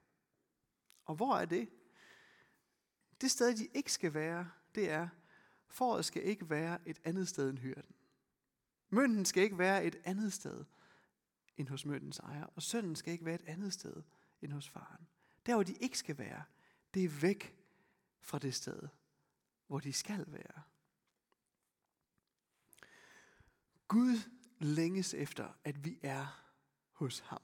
Og 1.05 1.15
hvor 1.15 1.35
er 1.35 1.45
det? 1.45 1.69
Det 3.21 3.31
sted, 3.31 3.55
de 3.57 3.67
ikke 3.73 3.91
skal 3.91 4.13
være, 4.13 4.51
det 4.75 4.89
er, 4.89 5.07
foråret 5.67 6.05
skal 6.05 6.23
ikke 6.23 6.49
være 6.49 6.87
et 6.87 6.99
andet 7.03 7.27
sted 7.27 7.49
end 7.49 7.57
hyrden. 7.57 7.95
Mønten 8.89 9.25
skal 9.25 9.43
ikke 9.43 9.57
være 9.57 9.85
et 9.85 9.95
andet 10.03 10.33
sted 10.33 10.65
end 11.57 11.67
hos 11.67 11.85
møntens 11.85 12.19
ejer. 12.19 12.45
Og 12.45 12.61
sønnen 12.61 12.95
skal 12.95 13.13
ikke 13.13 13.25
være 13.25 13.35
et 13.35 13.45
andet 13.47 13.73
sted 13.73 14.03
end 14.41 14.51
hos 14.51 14.69
faren. 14.69 15.07
Der, 15.45 15.53
hvor 15.53 15.63
de 15.63 15.73
ikke 15.73 15.97
skal 15.97 16.17
være, 16.17 16.43
det 16.93 17.03
er 17.03 17.09
væk 17.09 17.55
fra 18.21 18.39
det 18.39 18.53
sted, 18.53 18.87
hvor 19.67 19.79
de 19.79 19.93
skal 19.93 20.25
være. 20.27 20.63
Gud 23.87 24.17
længes 24.59 25.13
efter, 25.13 25.49
at 25.63 25.85
vi 25.85 25.99
er 26.03 26.51
hos 26.91 27.19
ham. 27.19 27.41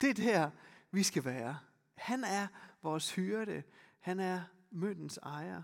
Det 0.00 0.10
er 0.10 0.14
der, 0.14 0.50
vi 0.90 1.02
skal 1.02 1.24
være. 1.24 1.58
Han 1.94 2.24
er 2.24 2.46
vores 2.82 3.14
hyrde. 3.14 3.62
Han 3.98 4.20
er 4.20 4.44
møntens 4.70 5.16
ejer. 5.16 5.62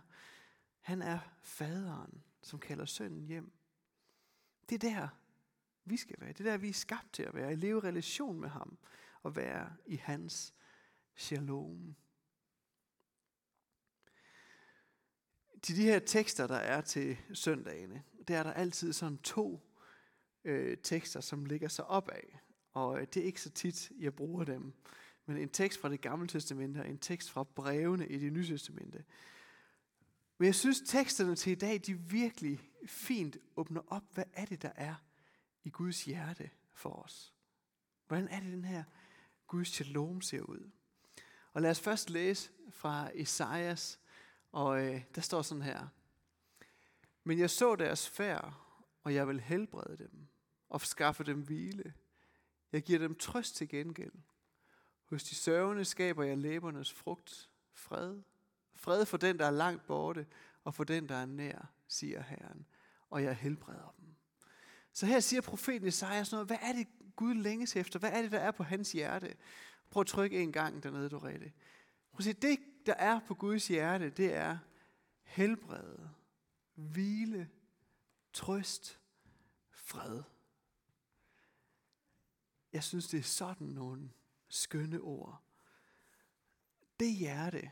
Han 0.81 1.03
er 1.03 1.19
faderen, 1.43 2.25
som 2.43 2.59
kalder 2.59 2.85
sønnen 2.85 3.25
hjem. 3.25 3.53
Det 4.69 4.85
er 4.85 4.91
der, 4.91 5.09
vi 5.85 5.97
skal 5.97 6.17
være. 6.21 6.33
Det 6.33 6.47
er 6.47 6.51
der, 6.51 6.57
vi 6.57 6.69
er 6.69 6.73
skabt 6.73 7.13
til 7.13 7.23
at 7.23 7.35
være. 7.35 7.51
At 7.51 7.59
leve 7.59 7.79
i 7.79 7.81
relation 7.81 8.41
med 8.41 8.49
ham 8.49 8.79
og 9.23 9.37
være 9.37 9.77
i 9.87 9.97
hans 9.97 10.55
shalom. 11.15 11.97
Til 15.63 15.77
de 15.77 15.83
her 15.83 15.99
tekster, 15.99 16.47
der 16.47 16.57
er 16.57 16.81
til 16.81 17.19
søndagene, 17.35 18.05
der 18.29 18.39
er 18.39 18.43
der 18.43 18.53
altid 18.53 18.93
sådan 18.93 19.19
to 19.19 19.61
øh, 20.45 20.77
tekster, 20.83 21.21
som 21.21 21.45
ligger 21.45 21.69
sig 21.69 21.85
op 21.85 22.09
af. 22.09 22.41
Og 22.73 23.01
øh, 23.01 23.07
det 23.15 23.23
er 23.23 23.27
ikke 23.27 23.41
så 23.41 23.51
tit, 23.51 23.93
jeg 23.99 24.15
bruger 24.15 24.45
dem. 24.45 24.73
Men 25.27 25.37
en 25.37 25.49
tekst 25.49 25.81
fra 25.81 25.89
det 25.89 26.01
gamle 26.01 26.29
testamente 26.29 26.79
og 26.79 26.89
en 26.89 26.99
tekst 26.99 27.31
fra 27.31 27.45
brevene 27.45 28.09
i 28.09 28.19
det 28.19 28.33
nye 28.33 28.47
testamente. 28.47 29.05
Men 30.39 30.47
jeg 30.47 30.55
synes, 30.55 30.83
teksterne 30.87 31.37
til 31.37 31.53
i 31.53 31.55
dag, 31.55 31.81
de 31.87 31.95
virkelig 31.95 32.61
fint 32.87 33.37
åbner 33.57 33.81
op, 33.87 34.03
hvad 34.15 34.25
er 34.33 34.45
det, 34.45 34.63
der 34.63 34.73
er 34.75 34.95
i 35.65 35.71
Guds 35.71 36.05
hjerte 36.05 36.51
for 36.73 36.91
os. 36.91 37.35
Hvordan 38.07 38.29
er 38.29 38.41
det, 38.41 38.53
den 38.53 38.65
her 38.65 38.85
Guds 39.47 39.69
shalom 39.69 40.21
ser 40.21 40.43
ud? 40.43 40.71
Og 41.53 41.63
lad 41.63 41.71
os 41.71 41.81
først 41.81 42.11
læse 42.11 42.51
fra 42.71 43.11
Esajas, 43.15 44.01
og 44.53 44.85
øh, 44.85 45.03
der 45.15 45.21
står 45.21 45.43
sådan 45.43 45.63
her. 45.63 45.89
Men 47.29 47.39
jeg 47.39 47.51
så 47.51 47.77
deres 47.77 48.09
færd, 48.09 48.55
og 49.03 49.15
jeg 49.15 49.29
vil 49.29 49.41
helbrede 49.41 49.97
dem 49.97 50.29
og 50.69 50.81
skaffe 50.81 51.25
dem 51.25 51.41
hvile. 51.41 51.95
Jeg 52.73 52.83
giver 52.83 52.99
dem 52.99 53.15
trøst 53.15 53.57
til 53.57 53.69
gengæld. 53.69 54.13
Hos 55.05 55.25
de 55.25 55.35
sørgende 55.35 55.85
skaber 55.85 56.25
jeg 56.25 56.39
læbernes 56.39 56.93
frugt, 56.93 57.51
fred. 57.73 58.23
Fred 58.75 59.07
for 59.07 59.17
den, 59.17 59.39
der 59.39 59.47
er 59.47 59.51
langt 59.51 59.87
borte, 59.87 60.27
og 60.65 60.75
for 60.75 60.85
den, 60.85 61.09
der 61.09 61.15
er 61.15 61.27
nær, 61.27 61.73
siger 61.89 62.23
Herren, 62.23 62.67
og 63.11 63.23
jeg 63.23 63.37
helbreder 63.37 63.95
dem. 64.01 64.15
Så 64.93 65.07
her 65.07 65.21
siger 65.21 65.41
profeten 65.41 65.89
Esajas 65.89 66.33
noget, 66.33 66.47
hvad 66.47 66.59
er 66.63 66.73
det 66.73 66.87
Gud 67.17 67.35
længes 67.35 67.77
efter? 67.77 67.99
Hvad 67.99 68.13
er 68.13 68.23
det, 68.23 68.33
der 68.33 68.41
er 68.41 68.51
på 68.51 68.63
hans 68.63 68.93
hjerte? 68.93 69.37
Prøv 69.91 70.01
at 70.01 70.07
trykke 70.07 70.43
en 70.43 70.53
gang 70.53 70.83
dernede, 70.83 71.09
du 71.09 71.19
Rette. 71.19 71.53
Prøv 72.13 72.19
at 72.19 72.25
se, 72.25 72.33
det, 72.33 72.59
der 72.87 72.95
er 72.95 73.21
på 73.27 73.35
Guds 73.35 73.69
hjerte, 73.69 74.11
det 74.11 74.35
er 74.35 74.59
helbrede, 75.23 76.11
hvile, 76.79 77.51
trøst, 78.33 79.01
fred. 79.71 80.23
Jeg 82.73 82.85
synes, 82.85 83.09
det 83.09 83.19
er 83.19 83.23
sådan 83.23 83.67
nogle 83.67 84.13
skønne 84.49 85.01
ord. 85.01 85.43
Det 87.01 87.15
hjerte, 87.15 87.71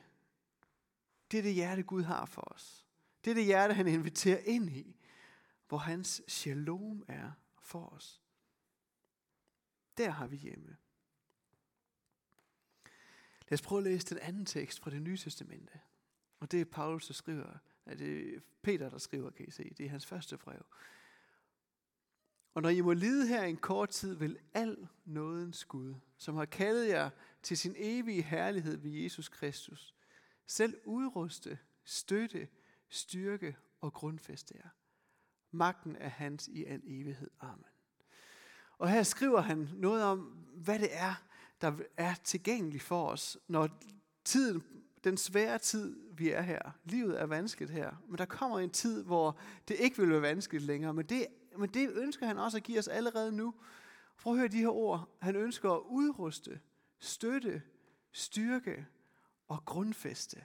det 1.30 1.38
er 1.38 1.42
det 1.42 1.54
hjerte, 1.54 1.82
Gud 1.82 2.02
har 2.02 2.26
for 2.26 2.52
os. 2.54 2.86
Det 3.24 3.30
er 3.30 3.34
det 3.34 3.44
hjerte, 3.44 3.74
han 3.74 3.86
inviterer 3.86 4.38
ind 4.38 4.70
i, 4.70 4.96
hvor 5.68 5.78
hans 5.78 6.22
shalom 6.28 7.04
er 7.08 7.32
for 7.58 7.86
os. 7.86 8.22
Der 9.96 10.10
har 10.10 10.26
vi 10.26 10.36
hjemme. 10.36 10.76
Lad 13.48 13.52
os 13.52 13.62
prøve 13.62 13.78
at 13.78 13.84
læse 13.84 14.06
den 14.06 14.18
anden 14.18 14.46
tekst 14.46 14.80
fra 14.80 14.90
det 14.90 15.02
nye 15.02 15.16
testamente. 15.16 15.80
Og 16.40 16.50
det 16.50 16.60
er 16.60 16.64
Paulus, 16.64 17.06
der 17.06 17.14
skriver. 17.14 17.58
Det 17.86 18.34
er 18.34 18.40
Peter, 18.62 18.90
der 18.90 18.98
skriver, 18.98 19.30
kan 19.30 19.46
I 19.48 19.50
se. 19.50 19.74
Det 19.78 19.86
er 19.86 19.90
hans 19.90 20.06
første 20.06 20.36
brev. 20.36 20.66
Og 22.54 22.62
når 22.62 22.68
I 22.68 22.80
må 22.80 22.92
lide 22.92 23.28
her 23.28 23.42
en 23.42 23.56
kort 23.56 23.88
tid, 23.88 24.14
vil 24.14 24.38
al 24.54 24.88
nådens 25.04 25.64
Gud, 25.64 25.94
som 26.16 26.34
har 26.34 26.44
kaldet 26.44 26.88
jer 26.88 27.10
til 27.42 27.58
sin 27.58 27.74
evige 27.78 28.22
herlighed 28.22 28.76
ved 28.76 28.90
Jesus 28.90 29.28
Kristus, 29.28 29.94
selv 30.46 30.80
udruste, 30.84 31.58
støtte, 31.84 32.48
styrke 32.88 33.56
og 33.80 33.92
grundfæste 33.92 34.54
jer. 34.56 34.68
Magten 35.50 35.96
er 35.96 36.08
hans 36.08 36.48
i 36.48 36.64
al 36.64 36.82
evighed. 36.84 37.30
Amen. 37.40 37.64
Og 38.78 38.90
her 38.90 39.02
skriver 39.02 39.40
han 39.40 39.68
noget 39.74 40.04
om, 40.04 40.18
hvad 40.54 40.78
det 40.78 40.88
er, 40.90 41.14
der 41.60 41.72
er 41.96 42.14
tilgængeligt 42.14 42.82
for 42.82 43.08
os, 43.08 43.38
når 43.48 43.80
tiden, 44.24 44.64
den 45.06 45.16
svære 45.16 45.58
tid, 45.58 45.96
vi 46.12 46.30
er 46.30 46.42
her, 46.42 46.60
livet 46.84 47.20
er 47.20 47.26
vanskeligt 47.26 47.70
her, 47.70 48.02
men 48.08 48.18
der 48.18 48.24
kommer 48.24 48.58
en 48.58 48.70
tid, 48.70 49.04
hvor 49.04 49.38
det 49.68 49.76
ikke 49.78 49.98
vil 49.98 50.10
være 50.10 50.22
vanskeligt 50.22 50.64
længere, 50.64 50.94
men 50.94 51.06
det, 51.06 51.26
men 51.56 51.68
det 51.68 51.90
ønsker 51.90 52.26
han 52.26 52.38
også 52.38 52.56
at 52.56 52.62
give 52.62 52.78
os 52.78 52.88
allerede 52.88 53.32
nu. 53.32 53.54
Prøv 54.18 54.32
at 54.32 54.38
høre 54.38 54.48
de 54.48 54.58
her 54.58 54.68
ord. 54.68 55.16
Han 55.22 55.36
ønsker 55.36 55.70
at 55.70 55.80
udruste, 55.80 56.60
støtte, 56.98 57.62
styrke 58.12 58.86
og 59.48 59.64
grundfæste. 59.64 60.44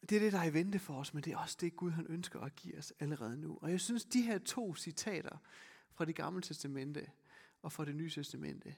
Det 0.00 0.16
er 0.16 0.20
det, 0.20 0.32
der 0.32 0.38
er 0.38 0.44
i 0.44 0.54
vente 0.54 0.78
for 0.78 0.94
os, 0.94 1.14
men 1.14 1.22
det 1.22 1.32
er 1.32 1.36
også 1.36 1.56
det, 1.60 1.76
Gud 1.76 1.90
han 1.90 2.06
ønsker 2.08 2.40
at 2.40 2.56
give 2.56 2.78
os 2.78 2.92
allerede 3.00 3.36
nu. 3.36 3.58
Og 3.62 3.70
jeg 3.70 3.80
synes, 3.80 4.04
de 4.04 4.22
her 4.22 4.38
to 4.38 4.74
citater 4.74 5.36
fra 5.92 6.04
det 6.04 6.16
gamle 6.16 6.42
testamente 6.42 7.10
og 7.62 7.72
fra 7.72 7.84
det 7.84 7.96
nye 7.96 8.10
testamente 8.10 8.76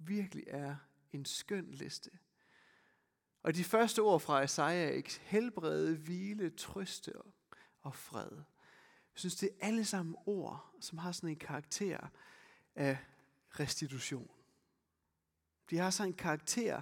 virkelig 0.00 0.44
er 0.46 0.76
en 1.12 1.24
skøn 1.24 1.70
liste. 1.70 2.10
Og 3.42 3.54
de 3.54 3.64
første 3.64 4.02
ord 4.02 4.20
fra 4.20 4.42
Isaiah 4.42 4.98
er 4.98 5.18
helbrede, 5.20 5.96
hvile, 5.96 6.50
trøste 6.50 7.12
og 7.82 7.94
fred. 7.94 8.36
Jeg 9.12 9.18
synes, 9.18 9.36
det 9.36 9.48
er 9.48 9.66
alle 9.66 9.84
sammen 9.84 10.16
ord, 10.26 10.74
som 10.80 10.98
har 10.98 11.12
sådan 11.12 11.30
en 11.30 11.36
karakter 11.36 12.08
af 12.74 12.98
restitution. 13.50 14.30
De 15.70 15.76
har 15.76 15.90
sådan 15.90 16.12
en 16.12 16.16
karakter 16.16 16.80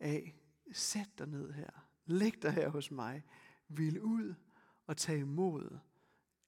af, 0.00 0.34
sæt 0.72 1.08
dig 1.18 1.26
ned 1.26 1.52
her, 1.52 1.70
læg 2.06 2.42
dig 2.42 2.52
her 2.52 2.68
hos 2.68 2.90
mig, 2.90 3.24
vil 3.68 4.00
ud 4.00 4.34
og 4.86 4.96
tage 4.96 5.18
imod 5.18 5.78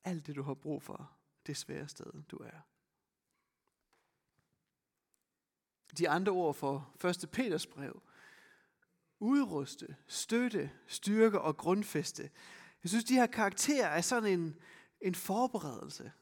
alt 0.05 0.27
det, 0.27 0.37
du 0.37 0.43
har 0.43 0.55
brug 0.55 0.83
for, 0.83 1.13
det 1.47 1.57
svære 1.57 1.89
sted, 1.89 2.23
du 2.23 2.37
er. 2.37 2.61
De 5.99 6.09
andre 6.09 6.33
ord 6.33 6.55
for 6.55 6.95
1. 7.05 7.29
Peters 7.33 7.67
brev, 7.67 8.03
udruste, 9.21 9.97
støtte, 10.07 10.71
styrke 10.87 11.41
og 11.41 11.57
grundfeste. 11.57 12.31
Jeg 12.83 12.89
synes, 12.89 13.05
de 13.05 13.15
her 13.15 13.27
karakterer 13.27 13.89
er 13.89 14.01
sådan 14.01 14.41
en, 14.41 14.57
en 15.01 15.15
forberedelse. 15.15 16.13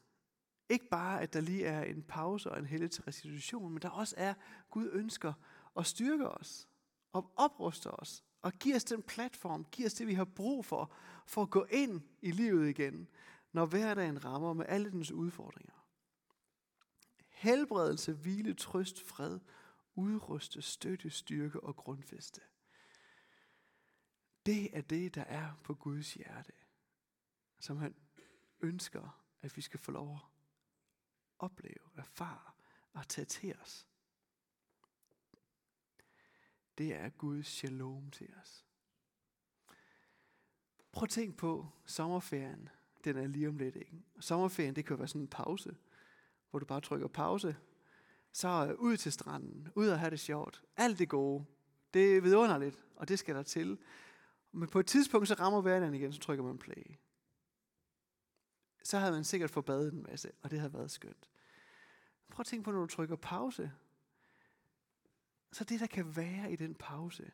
Ikke 0.69 0.89
bare, 0.89 1.21
at 1.21 1.33
der 1.33 1.41
lige 1.41 1.65
er 1.65 1.83
en 1.83 2.03
pause 2.03 2.51
og 2.51 2.59
en 2.59 2.65
helhed 2.65 2.89
til 2.89 3.03
restitution, 3.03 3.71
men 3.71 3.81
der 3.81 3.89
også 3.89 4.15
er, 4.17 4.33
Gud 4.71 4.89
ønsker 4.93 5.33
at 5.77 5.85
styrke 5.85 6.29
os, 6.29 6.67
og 7.13 7.31
opruste 7.35 7.91
os, 7.91 8.23
og 8.41 8.53
give 8.53 8.75
os 8.75 8.83
den 8.83 9.03
platform, 9.03 9.65
give 9.71 9.85
os 9.85 9.93
det, 9.93 10.07
vi 10.07 10.13
har 10.13 10.25
brug 10.25 10.65
for, 10.65 10.91
for 11.25 11.41
at 11.41 11.49
gå 11.49 11.65
ind 11.69 12.01
i 12.21 12.31
livet 12.31 12.69
igen, 12.69 13.07
når 13.53 13.65
hverdagen 13.65 14.25
rammer 14.25 14.53
med 14.53 14.65
alle 14.67 14.91
dens 14.91 15.11
udfordringer. 15.11 15.76
Helbredelse, 17.37 18.13
hvile, 18.13 18.53
trøst, 18.53 19.01
fred, 19.01 19.39
udruste, 19.95 20.61
støtte, 20.61 21.09
styrke 21.09 21.63
og 21.63 21.75
grundfeste. 21.75 22.41
Det 24.45 24.77
er 24.77 24.81
det, 24.81 25.15
der 25.15 25.21
er 25.21 25.53
på 25.63 25.73
Guds 25.73 26.13
hjerte, 26.13 26.51
som 27.59 27.77
han 27.77 27.95
ønsker, 28.61 29.23
at 29.41 29.57
vi 29.57 29.61
skal 29.61 29.79
få 29.79 29.91
lov 29.91 30.13
at 30.15 30.21
opleve, 31.39 31.89
erfare 31.95 32.51
og 32.93 33.07
tage 33.07 33.25
til 33.25 33.55
os. 33.61 33.87
Det 36.77 36.93
er 36.93 37.09
Guds 37.09 37.47
shalom 37.47 38.11
til 38.11 38.33
os. 38.41 38.65
Prøv 40.91 41.03
at 41.03 41.09
tænk 41.09 41.37
på 41.37 41.69
sommerferien. 41.85 42.69
Den 43.03 43.17
er 43.17 43.27
lige 43.27 43.47
om 43.47 43.57
lidt, 43.57 43.75
ikke? 43.75 44.03
Sommerferien, 44.19 44.75
det 44.75 44.85
kan 44.85 44.99
være 44.99 45.07
sådan 45.07 45.21
en 45.21 45.27
pause, 45.27 45.77
hvor 46.49 46.59
du 46.59 46.65
bare 46.65 46.81
trykker 46.81 47.07
pause. 47.07 47.55
Så 48.31 48.75
ud 48.79 48.97
til 48.97 49.11
stranden, 49.11 49.67
ud 49.75 49.87
og 49.87 49.99
have 49.99 50.09
det 50.09 50.19
sjovt. 50.19 50.63
Alt 50.77 50.99
det 50.99 51.09
gode. 51.09 51.45
Det 51.93 52.17
er 52.17 52.21
vidunderligt, 52.21 52.83
og 52.95 53.07
det 53.07 53.19
skal 53.19 53.35
der 53.35 53.43
til. 53.43 53.77
Men 54.51 54.69
på 54.69 54.79
et 54.79 54.87
tidspunkt, 54.87 55.27
så 55.27 55.33
rammer 55.33 55.61
hverdagen 55.61 55.93
igen, 55.93 56.13
så 56.13 56.19
trykker 56.19 56.43
man 56.43 56.57
play. 56.57 56.97
Så 58.83 58.97
havde 58.97 59.11
man 59.11 59.23
sikkert 59.23 59.51
fået 59.51 59.65
badet 59.65 59.93
en 59.93 60.03
masse, 60.03 60.31
og 60.41 60.51
det 60.51 60.59
havde 60.59 60.73
været 60.73 60.91
skønt. 60.91 61.29
Prøv 62.29 62.41
at 62.41 62.45
tænke 62.45 62.63
på, 62.63 62.71
når 62.71 62.79
du 62.79 62.87
trykker 62.87 63.15
pause. 63.15 63.71
Så 65.51 65.63
det, 65.63 65.79
der 65.79 65.87
kan 65.87 66.15
være 66.15 66.51
i 66.51 66.55
den 66.55 66.75
pause, 66.75 67.31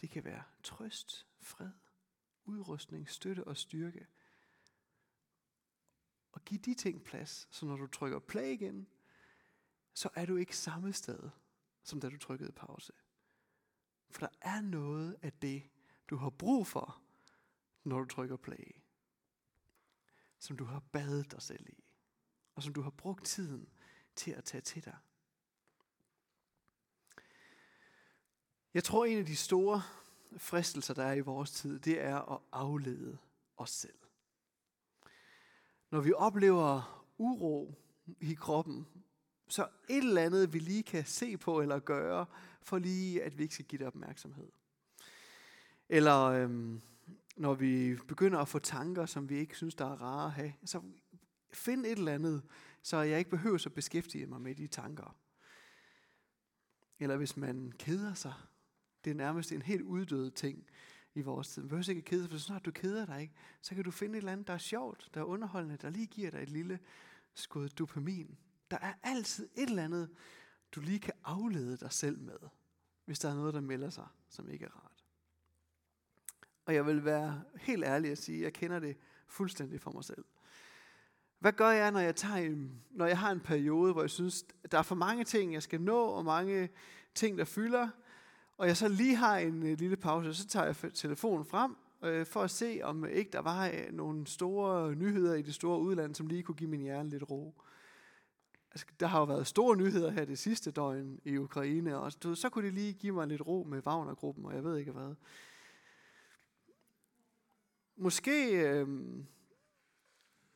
det 0.00 0.10
kan 0.10 0.24
være 0.24 0.42
trøst, 0.62 1.26
fred, 1.40 1.70
udrustning, 2.44 3.08
støtte 3.08 3.44
og 3.44 3.56
styrke. 3.56 4.06
Og 6.40 6.44
giv 6.44 6.58
de 6.58 6.74
ting 6.74 7.04
plads, 7.04 7.48
så 7.50 7.66
når 7.66 7.76
du 7.76 7.86
trykker 7.86 8.18
play 8.18 8.52
igen, 8.52 8.86
så 9.94 10.08
er 10.14 10.26
du 10.26 10.36
ikke 10.36 10.56
samme 10.56 10.92
sted, 10.92 11.30
som 11.82 12.00
da 12.00 12.08
du 12.08 12.18
trykkede 12.18 12.52
pause. 12.52 12.92
For 14.10 14.20
der 14.20 14.28
er 14.40 14.60
noget 14.60 15.16
af 15.22 15.32
det, 15.32 15.62
du 16.10 16.16
har 16.16 16.30
brug 16.30 16.66
for, 16.66 17.02
når 17.84 17.98
du 17.98 18.04
trykker 18.04 18.36
play. 18.36 18.76
Som 20.38 20.56
du 20.56 20.64
har 20.64 20.80
badet 20.80 21.32
dig 21.32 21.42
selv 21.42 21.68
i. 21.68 21.84
Og 22.54 22.62
som 22.62 22.72
du 22.72 22.82
har 22.82 22.90
brugt 22.90 23.26
tiden 23.26 23.68
til 24.16 24.30
at 24.30 24.44
tage 24.44 24.60
til 24.60 24.84
dig. 24.84 24.96
Jeg 28.74 28.84
tror, 28.84 29.04
en 29.04 29.18
af 29.18 29.26
de 29.26 29.36
store 29.36 29.82
fristelser, 30.36 30.94
der 30.94 31.04
er 31.04 31.14
i 31.14 31.20
vores 31.20 31.50
tid, 31.50 31.78
det 31.78 32.00
er 32.00 32.32
at 32.32 32.40
aflede 32.52 33.18
os 33.56 33.70
selv. 33.70 33.99
Når 35.90 36.00
vi 36.00 36.12
oplever 36.12 37.04
uro 37.18 37.74
i 38.20 38.34
kroppen, 38.34 38.86
så 39.48 39.68
et 39.88 39.96
eller 39.98 40.22
andet, 40.22 40.52
vi 40.52 40.58
lige 40.58 40.82
kan 40.82 41.04
se 41.04 41.36
på 41.36 41.60
eller 41.60 41.78
gøre, 41.78 42.26
for 42.62 42.78
lige 42.78 43.22
at 43.22 43.38
vi 43.38 43.42
ikke 43.42 43.54
skal 43.54 43.66
give 43.66 43.78
det 43.78 43.86
opmærksomhed. 43.86 44.48
Eller 45.88 46.24
øhm, 46.24 46.80
når 47.36 47.54
vi 47.54 47.96
begynder 48.08 48.38
at 48.38 48.48
få 48.48 48.58
tanker, 48.58 49.06
som 49.06 49.28
vi 49.28 49.38
ikke 49.38 49.56
synes, 49.56 49.74
der 49.74 49.84
er 49.84 50.02
rare 50.02 50.26
at 50.26 50.32
have, 50.32 50.52
så 50.64 50.82
find 51.52 51.86
et 51.86 51.98
eller 51.98 52.12
andet, 52.12 52.42
så 52.82 52.96
jeg 52.96 53.18
ikke 53.18 53.30
behøver 53.30 53.62
at 53.66 53.74
beskæftige 53.74 54.26
mig 54.26 54.40
med 54.40 54.54
de 54.54 54.66
tanker. 54.66 55.16
Eller 56.98 57.16
hvis 57.16 57.36
man 57.36 57.72
keder 57.78 58.14
sig, 58.14 58.34
det 59.04 59.10
er 59.10 59.14
nærmest 59.14 59.52
en 59.52 59.62
helt 59.62 59.82
uddød 59.82 60.30
ting 60.30 60.66
i 61.14 61.20
vores 61.20 61.48
tid. 61.48 61.62
Man 61.62 61.68
behøver 61.68 61.88
ikke 61.88 61.98
at 61.98 62.04
kede 62.04 62.22
sig, 62.22 62.30
for 62.30 62.38
så 62.38 62.44
snart 62.44 62.64
du 62.64 62.70
keder 62.70 63.06
dig, 63.06 63.20
ikke, 63.20 63.34
så 63.62 63.74
kan 63.74 63.84
du 63.84 63.90
finde 63.90 64.14
et 64.14 64.18
eller 64.18 64.32
andet, 64.32 64.46
der 64.46 64.54
er 64.54 64.58
sjovt, 64.58 65.10
der 65.14 65.20
er 65.20 65.24
underholdende, 65.24 65.76
der 65.76 65.90
lige 65.90 66.06
giver 66.06 66.30
dig 66.30 66.42
et 66.42 66.50
lille 66.50 66.78
skud 67.34 67.68
dopamin. 67.68 68.38
Der 68.70 68.78
er 68.78 68.92
altid 69.02 69.48
et 69.54 69.68
eller 69.68 69.84
andet, 69.84 70.10
du 70.72 70.80
lige 70.80 70.98
kan 70.98 71.14
aflede 71.24 71.76
dig 71.76 71.92
selv 71.92 72.20
med, 72.20 72.38
hvis 73.04 73.18
der 73.18 73.30
er 73.30 73.34
noget, 73.34 73.54
der 73.54 73.60
melder 73.60 73.90
sig, 73.90 74.06
som 74.28 74.48
ikke 74.48 74.64
er 74.64 74.70
rart. 74.70 75.04
Og 76.64 76.74
jeg 76.74 76.86
vil 76.86 77.04
være 77.04 77.42
helt 77.56 77.84
ærlig 77.84 78.10
at 78.10 78.18
sige, 78.18 78.38
at 78.38 78.44
jeg 78.44 78.52
kender 78.52 78.78
det 78.78 78.96
fuldstændig 79.26 79.80
for 79.80 79.90
mig 79.90 80.04
selv. 80.04 80.24
Hvad 81.38 81.52
gør 81.52 81.70
jeg, 81.70 81.90
når 81.90 82.00
jeg, 82.00 82.16
tager 82.16 82.36
en, 82.36 82.82
når 82.90 83.06
jeg 83.06 83.18
har 83.18 83.30
en 83.30 83.40
periode, 83.40 83.92
hvor 83.92 84.02
jeg 84.02 84.10
synes, 84.10 84.44
der 84.72 84.78
er 84.78 84.82
for 84.82 84.94
mange 84.94 85.24
ting, 85.24 85.52
jeg 85.52 85.62
skal 85.62 85.80
nå, 85.80 86.04
og 86.04 86.24
mange 86.24 86.68
ting, 87.14 87.38
der 87.38 87.44
fylder, 87.44 87.88
og 88.60 88.66
jeg 88.66 88.76
så 88.76 88.88
lige 88.88 89.16
har 89.16 89.38
en 89.38 89.62
øh, 89.66 89.78
lille 89.78 89.96
pause, 89.96 90.34
så 90.34 90.46
tager 90.46 90.66
jeg 90.66 90.76
telefonen 90.94 91.44
frem, 91.44 91.76
øh, 92.02 92.26
for 92.26 92.42
at 92.42 92.50
se, 92.50 92.80
om 92.82 93.04
øh, 93.04 93.10
ikke 93.10 93.30
der 93.30 93.40
var 93.40 93.66
øh, 93.66 93.92
nogle 93.92 94.26
store 94.26 94.94
nyheder 94.94 95.34
i 95.34 95.42
det 95.42 95.54
store 95.54 95.80
udland, 95.80 96.14
som 96.14 96.26
lige 96.26 96.42
kunne 96.42 96.54
give 96.54 96.70
min 96.70 96.80
hjerne 96.80 97.10
lidt 97.10 97.30
ro. 97.30 97.54
Altså, 98.70 98.86
der 99.00 99.06
har 99.06 99.18
jo 99.18 99.24
været 99.24 99.46
store 99.46 99.76
nyheder 99.76 100.10
her 100.10 100.24
det 100.24 100.38
sidste 100.38 100.70
døgn 100.70 101.20
i 101.24 101.36
Ukraine, 101.36 101.98
og 101.98 102.22
du, 102.22 102.34
så 102.34 102.48
kunne 102.48 102.64
det 102.64 102.74
lige 102.74 102.92
give 102.92 103.14
mig 103.14 103.26
lidt 103.26 103.46
ro 103.46 103.66
med 103.68 103.86
Wagner-gruppen, 103.86 104.44
og 104.44 104.54
jeg 104.54 104.64
ved 104.64 104.76
ikke 104.76 104.92
hvad. 104.92 105.14
Måske 107.96 108.50
øh, 108.50 108.88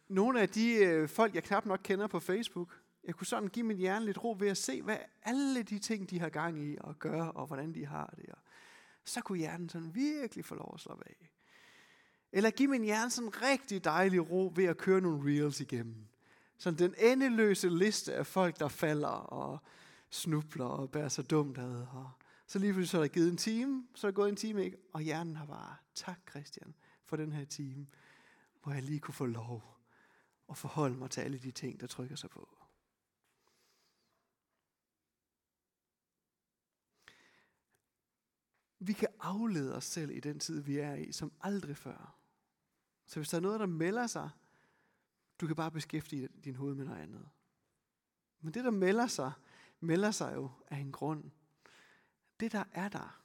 nogle 0.09 0.41
af 0.41 0.49
de 0.49 0.75
øh, 0.75 1.09
folk, 1.09 1.35
jeg 1.35 1.43
knap 1.43 1.67
nok 1.67 1.81
kender 1.83 2.07
på 2.07 2.21
Facebook, 2.21 2.81
jeg 3.07 3.15
kunne 3.15 3.27
sådan 3.27 3.49
give 3.49 3.67
min 3.67 3.77
hjerne 3.77 4.05
lidt 4.05 4.25
ro 4.25 4.37
ved 4.39 4.49
at 4.49 4.57
se, 4.57 4.83
hvad 4.83 4.97
alle 5.23 5.63
de 5.63 5.79
ting, 5.79 6.11
de 6.11 6.21
har 6.21 6.29
gang 6.29 6.65
i 6.65 6.77
at 6.89 6.99
gøre, 6.99 7.33
og 7.33 7.47
hvordan 7.47 7.75
de 7.75 7.87
har 7.87 8.15
det. 8.17 8.27
Og 8.29 8.39
så 9.05 9.21
kunne 9.21 9.39
hjernen 9.39 9.69
sådan 9.69 9.95
virkelig 9.95 10.45
få 10.45 10.55
lov 10.55 10.71
at 10.75 10.81
slappe 10.81 11.05
af. 11.09 11.31
Eller 12.33 12.51
give 12.51 12.69
min 12.69 12.85
hjerne 12.85 13.11
sådan 13.11 13.43
rigtig 13.43 13.85
dejlig 13.85 14.31
ro 14.31 14.53
ved 14.57 14.65
at 14.65 14.79
køre 14.79 15.01
nogle 15.01 15.25
reels 15.25 15.61
igennem. 15.61 16.07
Sådan 16.59 16.79
den 16.79 16.95
endeløse 16.99 17.69
liste 17.69 18.15
af 18.15 18.27
folk, 18.27 18.59
der 18.59 18.69
falder 18.69 19.09
og 19.09 19.59
snubler 20.11 20.65
og 20.65 20.91
bærer 20.91 21.09
sig 21.09 21.31
dumt 21.31 21.59
ad. 21.59 21.87
Og 21.93 22.11
så 22.47 22.59
lige 22.59 22.73
pludselig 22.73 22.89
så 22.89 22.99
er 22.99 23.01
der 23.01 23.09
givet 23.09 23.31
en 23.31 23.37
time, 23.37 23.87
så 23.95 24.07
er 24.07 24.11
der 24.11 24.17
gået 24.17 24.29
en 24.29 24.37
time, 24.37 24.65
ikke? 24.65 24.77
og 24.93 25.01
hjernen 25.01 25.37
har 25.37 25.47
bare, 25.47 25.77
tak 25.95 26.19
Christian 26.31 26.75
for 27.05 27.17
den 27.17 27.33
her 27.33 27.45
time, 27.45 27.87
hvor 28.63 28.73
jeg 28.73 28.83
lige 28.83 29.01
kunne 29.01 29.15
få 29.15 29.27
lov 29.27 29.63
at 30.51 30.57
forholde 30.57 30.97
mig 30.97 31.11
til 31.11 31.21
alle 31.21 31.39
de 31.39 31.51
ting, 31.51 31.81
der 31.81 31.87
trykker 31.87 32.17
sig 32.17 32.31
på. 32.31 32.64
Vi 38.87 38.93
kan 38.93 39.09
aflede 39.21 39.77
os 39.77 39.85
selv 39.85 40.11
i 40.11 40.21
den 40.21 40.39
tid, 40.39 40.61
vi 40.61 40.79
er 40.79 40.95
i, 40.95 41.13
som 41.13 41.33
aldrig 41.41 41.77
før. 41.77 42.17
Så 43.07 43.19
hvis 43.21 43.29
der 43.29 43.37
er 43.37 43.41
noget, 43.41 43.61
der 43.61 43.67
melder 43.67 44.07
sig, 44.07 44.31
du 45.41 45.47
kan 45.47 45.57
bare 45.57 45.71
beskæftige 45.71 46.29
din 46.45 46.55
hoved 46.55 46.75
med 46.75 46.85
noget 46.85 47.03
andet. 47.03 47.29
Men 48.41 48.55
det, 48.55 48.65
der 48.65 48.71
melder 48.71 49.07
sig, 49.07 49.33
melder 49.81 50.11
sig 50.11 50.35
jo 50.35 50.51
af 50.67 50.77
en 50.77 50.93
grund. 50.93 51.31
Det, 52.41 52.53
der 52.53 52.65
er 52.73 52.89
der, 52.89 53.23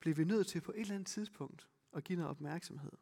bliver 0.00 0.14
vi 0.14 0.24
nødt 0.24 0.46
til 0.46 0.60
på 0.60 0.72
et 0.72 0.80
eller 0.80 0.94
andet 0.94 1.06
tidspunkt 1.06 1.68
at 1.92 2.04
give 2.04 2.16
noget 2.16 2.30
opmærksomhed. 2.30 2.92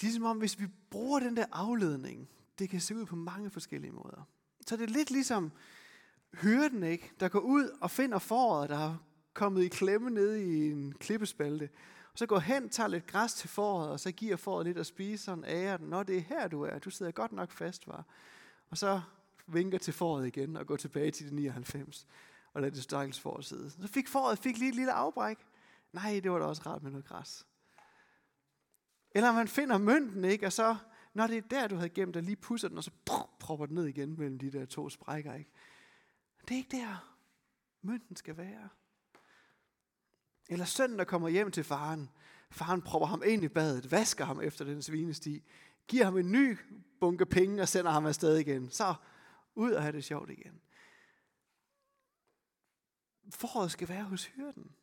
Ligesom 0.00 0.24
om, 0.24 0.38
hvis 0.38 0.60
vi 0.60 0.66
bruger 0.90 1.20
den 1.20 1.36
der 1.36 1.46
afledning, 1.52 2.28
det 2.58 2.70
kan 2.70 2.80
se 2.80 2.96
ud 2.96 3.06
på 3.06 3.16
mange 3.16 3.50
forskellige 3.50 3.92
måder. 3.92 4.22
Så 4.66 4.76
det 4.76 4.82
er 4.82 4.92
lidt 4.92 5.10
ligesom 5.10 5.52
hyrden, 6.34 6.82
ikke? 6.82 7.12
der 7.20 7.28
går 7.28 7.40
ud 7.40 7.70
og 7.80 7.90
finder 7.90 8.18
foråret, 8.18 8.70
der 8.70 8.78
er 8.78 8.96
kommet 9.34 9.64
i 9.64 9.68
klemme 9.68 10.10
nede 10.10 10.44
i 10.44 10.70
en 10.70 10.92
klippespalte. 10.92 11.68
Og 12.12 12.18
så 12.18 12.26
går 12.26 12.38
hen, 12.38 12.68
tager 12.68 12.88
lidt 12.88 13.06
græs 13.06 13.34
til 13.34 13.48
foråret, 13.48 13.90
og 13.90 14.00
så 14.00 14.12
giver 14.12 14.36
foråret 14.36 14.66
lidt 14.66 14.78
at 14.78 14.86
spise, 14.86 15.24
sådan 15.24 15.44
ærer 15.46 15.76
den. 15.76 15.88
Nå, 15.88 16.02
det 16.02 16.16
er 16.16 16.20
her, 16.20 16.48
du 16.48 16.62
er. 16.62 16.78
Du 16.78 16.90
sidder 16.90 17.12
godt 17.12 17.32
nok 17.32 17.52
fast, 17.52 17.88
var. 17.88 18.04
Og 18.70 18.78
så 18.78 19.00
vinker 19.46 19.78
til 19.78 19.94
foråret 19.94 20.26
igen 20.26 20.56
og 20.56 20.66
går 20.66 20.76
tilbage 20.76 21.10
til 21.10 21.30
de 21.30 21.34
99 21.34 22.06
og 22.54 22.60
lader 22.60 22.74
det 22.74 22.82
stakkels 22.82 23.20
for 23.20 23.40
sidde. 23.40 23.70
Så 23.70 23.88
fik 23.88 24.08
foråret 24.08 24.38
fik 24.38 24.58
lige 24.58 24.68
et 24.68 24.74
lille 24.74 24.92
afbræk. 24.92 25.38
Nej, 25.92 26.20
det 26.22 26.30
var 26.30 26.38
da 26.38 26.44
også 26.44 26.62
rart 26.66 26.82
med 26.82 26.90
noget 26.90 27.06
græs. 27.06 27.46
Eller 29.10 29.32
man 29.32 29.48
finder 29.48 29.78
mønten, 29.78 30.24
ikke? 30.24 30.46
Og 30.46 30.52
så, 30.52 30.76
når 31.14 31.26
det 31.26 31.36
er 31.36 31.48
der, 31.50 31.68
du 31.68 31.76
havde 31.76 31.88
gemt, 31.88 32.16
og 32.16 32.22
lige 32.22 32.36
pusser 32.36 32.68
den, 32.68 32.78
og 32.78 32.84
så 32.84 32.90
propper 33.38 33.66
den 33.66 33.74
ned 33.74 33.86
igen 33.86 34.18
mellem 34.18 34.38
de 34.38 34.50
der 34.50 34.64
to 34.64 34.88
sprækker, 34.88 35.34
ikke? 35.34 35.50
Det 36.40 36.50
er 36.54 36.58
ikke 36.58 36.76
der, 36.76 37.16
mønten 37.82 38.16
skal 38.16 38.36
være. 38.36 38.68
Eller 40.48 40.64
sønnen, 40.64 40.98
der 40.98 41.04
kommer 41.04 41.28
hjem 41.28 41.50
til 41.50 41.64
faren. 41.64 42.10
Faren 42.50 42.82
propper 42.82 43.06
ham 43.06 43.22
ind 43.26 43.44
i 43.44 43.48
badet, 43.48 43.90
vasker 43.90 44.24
ham 44.24 44.40
efter 44.40 44.64
den 44.64 44.82
svinesti, 44.82 45.44
giver 45.88 46.04
ham 46.04 46.16
en 46.16 46.32
ny 46.32 46.58
bunke 47.00 47.26
penge 47.26 47.62
og 47.62 47.68
sender 47.68 47.90
ham 47.90 48.06
afsted 48.06 48.36
igen. 48.36 48.70
Så 48.70 48.94
ud 49.54 49.72
og 49.72 49.82
have 49.82 49.92
det 49.92 50.04
sjovt 50.04 50.30
igen. 50.30 50.60
Foråret 53.34 53.70
skal 53.70 53.88
være 53.88 54.04
hos 54.04 54.24
hyrden. 54.24 54.76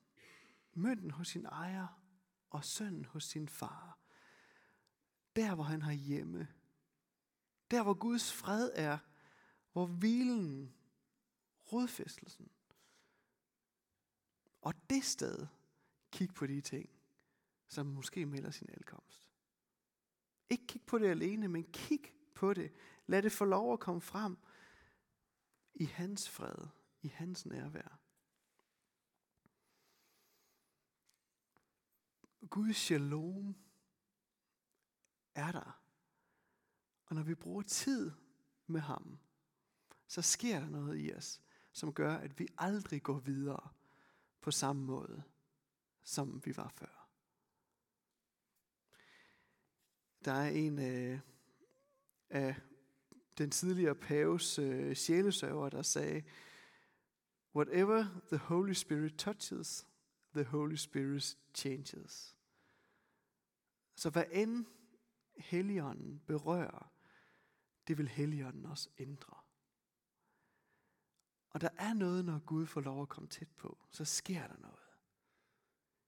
Mønten 0.74 1.12
hos 1.12 1.28
sin 1.28 1.46
ejer 1.46 1.88
og 2.50 2.66
sønnen 2.66 3.06
hos 3.06 3.24
sin 3.24 3.50
far. 3.50 4.00
Der, 5.36 5.56
hvor 5.56 5.64
han 5.64 5.82
har 5.82 5.92
hjemme. 5.92 6.48
Der, 7.72 7.84
hvor 7.84 7.94
Guds 7.94 8.34
fred 8.34 8.72
er. 8.74 8.98
Hvor 9.72 9.86
hvilen, 9.86 10.74
rodfæstelsen. 11.74 12.52
Og 14.62 14.74
det 14.90 15.04
sted, 15.04 15.48
kig 16.12 16.34
på 16.34 16.48
de 16.48 16.62
ting, 16.62 16.90
som 17.68 17.86
måske 17.86 18.26
melder 18.26 18.52
sin 18.52 18.70
ankomst. 18.70 19.30
Ikke 20.50 20.68
kig 20.68 20.82
på 20.82 20.98
det 20.98 21.08
alene, 21.08 21.48
men 21.48 21.64
kig 21.64 22.14
på 22.36 22.54
det. 22.54 22.74
Lad 23.08 23.22
det 23.22 23.32
få 23.32 23.46
lov 23.46 23.74
at 23.74 23.80
komme 23.80 24.02
frem 24.02 24.38
i 25.74 25.86
hans 25.86 26.30
fred, 26.30 26.68
i 27.02 27.08
hans 27.08 27.46
nærvær. 27.46 28.00
Guds 32.50 32.78
shalom 32.78 33.56
er 35.36 35.52
der. 35.52 35.82
Og 37.06 37.16
når 37.16 37.24
vi 37.24 37.36
bruger 37.36 37.62
tid 37.62 38.12
med 38.68 38.82
ham, 38.82 39.20
så 40.08 40.22
sker 40.22 40.60
der 40.60 40.70
noget 40.70 41.00
i 41.00 41.14
os, 41.14 41.42
som 41.76 41.94
gør, 41.94 42.16
at 42.16 42.40
vi 42.40 42.48
aldrig 42.58 43.04
går 43.04 43.20
videre 43.20 43.70
på 44.42 44.52
samme 44.52 44.86
måde, 44.86 45.24
som 46.04 46.42
vi 46.46 46.58
var 46.58 46.70
før. 46.70 47.10
Der 50.26 50.32
er 50.32 50.50
en 50.50 50.80
øh, 50.80 51.20
af 52.30 52.56
den 53.38 53.52
tidligere 53.52 53.96
paves 53.96 54.60
øh, 54.60 54.96
sjælesøver, 54.96 55.70
der 55.70 55.82
sagde, 55.82 56.24
Whatever 57.56 58.06
the 58.28 58.38
Holy 58.38 58.74
Spirit 58.74 59.14
touches, 59.14 59.88
the 60.34 60.44
Holy 60.44 60.76
Spirit 60.76 61.38
changes. 61.54 62.36
Så 63.96 64.10
hvad 64.10 64.26
end 64.32 64.66
Helligånden 65.38 66.20
berører, 66.28 66.94
det 67.88 67.98
vil 67.98 68.08
Helligånden 68.08 68.66
også 68.66 68.90
ændre. 68.98 69.45
Og 71.56 71.62
der 71.62 71.70
er 71.78 71.94
noget, 71.94 72.26
når 72.26 72.40
Gud 72.40 72.66
får 72.66 72.82
lov 72.82 73.02
at 73.02 73.10
komme 73.10 73.30
tæt 73.30 73.48
på, 73.58 73.78
så 73.92 74.06
sker 74.06 74.48
der 74.48 74.58
noget. 74.60 74.80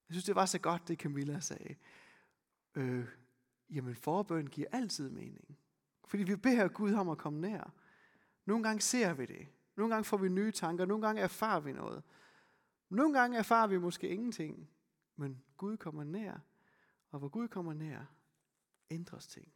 Jeg 0.10 0.13
synes, 0.13 0.25
det 0.25 0.36
var 0.36 0.45
så 0.45 0.60
godt, 0.60 0.88
det 0.88 0.99
Camilla 0.99 1.39
sagde. 1.39 1.75
Øh, 2.75 3.07
jamen, 3.69 3.95
forbøn 3.95 4.47
giver 4.47 4.67
altid 4.71 5.10
mening. 5.10 5.57
Fordi 6.05 6.23
vi 6.23 6.36
beder 6.36 6.67
Gud 6.67 6.93
om 6.93 7.10
at 7.10 7.17
komme 7.17 7.41
nær. 7.41 7.73
Nogle 8.45 8.63
gange 8.63 8.81
ser 8.81 9.13
vi 9.13 9.25
det. 9.25 9.47
Nogle 9.75 9.93
gange 9.93 10.03
får 10.03 10.17
vi 10.17 10.29
nye 10.29 10.51
tanker. 10.51 10.86
Nogle 10.86 11.05
gange 11.05 11.21
erfarer 11.21 11.60
vi 11.60 11.71
noget. 11.71 12.03
Nogle 12.89 13.19
gange 13.19 13.38
erfarer 13.38 13.67
vi 13.67 13.77
måske 13.77 14.10
ingenting. 14.10 14.69
Men 15.15 15.43
Gud 15.57 15.77
kommer 15.77 16.03
nær. 16.03 16.39
Og 17.12 17.19
hvor 17.19 17.29
Gud 17.29 17.47
kommer 17.47 17.73
nær, 17.73 18.05
ændres 18.89 19.27
ting. 19.27 19.53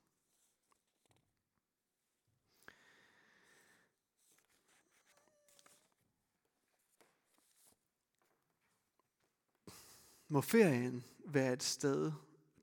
Må 10.32 10.41
ferien 10.41 11.04
være 11.26 11.54
et 11.54 11.63
sted, 11.63 12.12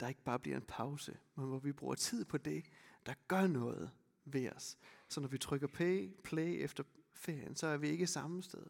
der 0.00 0.09
ikke 0.09 0.22
bare 0.24 0.38
bliver 0.38 0.57
en 0.57 0.64
pause, 0.68 1.16
men 1.35 1.46
hvor 1.46 1.59
vi 1.59 1.72
bruger 1.72 1.94
tid 1.94 2.24
på 2.24 2.38
det, 2.38 2.64
der 3.07 3.14
gør 3.28 3.46
noget 3.46 3.90
ved 4.24 4.50
os. 4.52 4.78
Så 5.09 5.20
når 5.20 5.28
vi 5.28 5.38
trykker 5.38 5.66
play, 5.66 6.14
play 6.24 6.64
efter 6.64 6.85
ferien, 7.14 7.57
så 7.57 7.66
er 7.66 7.76
vi 7.76 7.88
ikke 7.88 8.07
samme 8.07 8.42
sted. 8.42 8.66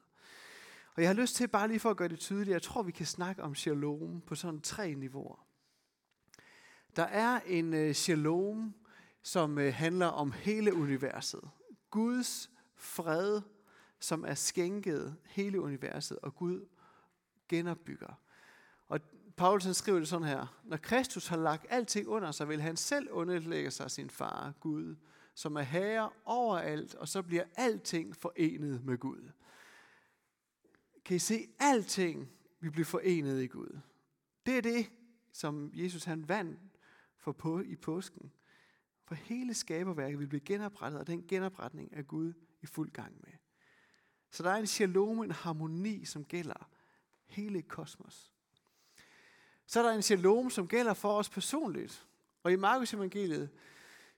Og 0.94 1.02
jeg 1.02 1.08
har 1.08 1.14
lyst 1.14 1.37
til, 1.37 1.48
bare 1.48 1.68
lige 1.68 1.80
for 1.80 1.90
at 1.90 1.96
gøre 1.96 2.08
det 2.08 2.18
tydeligt, 2.18 2.48
jeg 2.48 2.62
tror, 2.62 2.82
vi 2.82 2.92
kan 2.92 3.06
snakke 3.06 3.42
om 3.42 3.54
shalom 3.54 4.20
på 4.26 4.34
sådan 4.34 4.61
tre 4.61 4.94
niveauer. 4.94 5.46
Der 6.96 7.04
er 7.04 7.40
en 7.46 7.74
øh, 7.74 7.94
shalom, 7.94 8.74
som 9.22 9.58
øh, 9.58 9.74
handler 9.74 10.06
om 10.06 10.32
hele 10.32 10.74
universet. 10.74 11.50
Guds 11.90 12.50
fred, 12.76 13.40
som 14.00 14.24
er 14.24 14.34
skænket 14.34 15.16
hele 15.24 15.61
universet, 15.61 16.18
og 16.18 16.34
Gud 16.34 16.68
genopbygger 17.48 18.14
og 18.88 19.01
Paulus 19.37 19.64
han 19.64 19.74
skriver 19.74 19.98
det 19.98 20.09
sådan 20.09 20.29
her. 20.29 20.61
Når 20.64 20.77
Kristus 20.77 21.27
har 21.27 21.37
lagt 21.37 21.66
alting 21.68 22.09
under 22.09 22.31
sig, 22.31 22.48
vil 22.48 22.61
han 22.61 22.77
selv 22.77 23.11
underlægge 23.11 23.70
sig 23.70 23.90
sin 23.90 24.11
far, 24.11 24.55
Gud, 24.61 24.96
som 25.35 25.57
er 25.57 25.62
herre 25.62 26.11
over 26.24 26.59
alt, 26.59 26.94
og 26.94 27.09
så 27.09 27.22
bliver 27.22 27.44
alting 27.57 28.16
forenet 28.16 28.85
med 28.85 28.98
Gud. 28.98 29.31
Kan 31.05 31.16
I 31.16 31.18
se, 31.18 31.46
alting 31.59 32.31
vi 32.61 32.70
bliver 32.70 32.85
forenet 32.85 33.42
i 33.42 33.46
Gud. 33.46 33.79
Det 34.46 34.59
er 34.59 34.62
det, 34.62 34.90
som 35.33 35.70
Jesus 35.74 36.05
han 36.05 36.29
vandt 36.29 36.61
for 37.16 37.33
på 37.33 37.61
i 37.61 37.77
påsken. 37.77 38.33
For 39.05 39.14
hele 39.14 39.55
skaberværket 39.55 40.18
vil 40.18 40.27
blive 40.27 40.40
genoprettet, 40.40 41.01
og 41.01 41.07
den 41.07 41.27
genopretning 41.29 41.90
er 41.92 42.03
Gud 42.03 42.33
i 42.62 42.66
fuld 42.66 42.90
gang 42.90 43.20
med. 43.20 43.33
Så 44.31 44.42
der 44.42 44.51
er 44.51 44.57
en 44.57 44.66
shalom, 44.66 45.18
en 45.18 45.31
harmoni, 45.31 46.05
som 46.05 46.24
gælder 46.24 46.70
hele 47.27 47.62
kosmos. 47.62 48.33
Så 49.68 49.81
er 49.81 49.88
der 49.88 49.94
en 49.94 50.02
shalom, 50.02 50.50
som 50.50 50.68
gælder 50.68 50.94
for 50.94 51.12
os 51.12 51.28
personligt. 51.28 52.07
Og 52.42 52.52
i 52.52 52.57
Markus 52.57 52.94
evangeliet, 52.94 53.50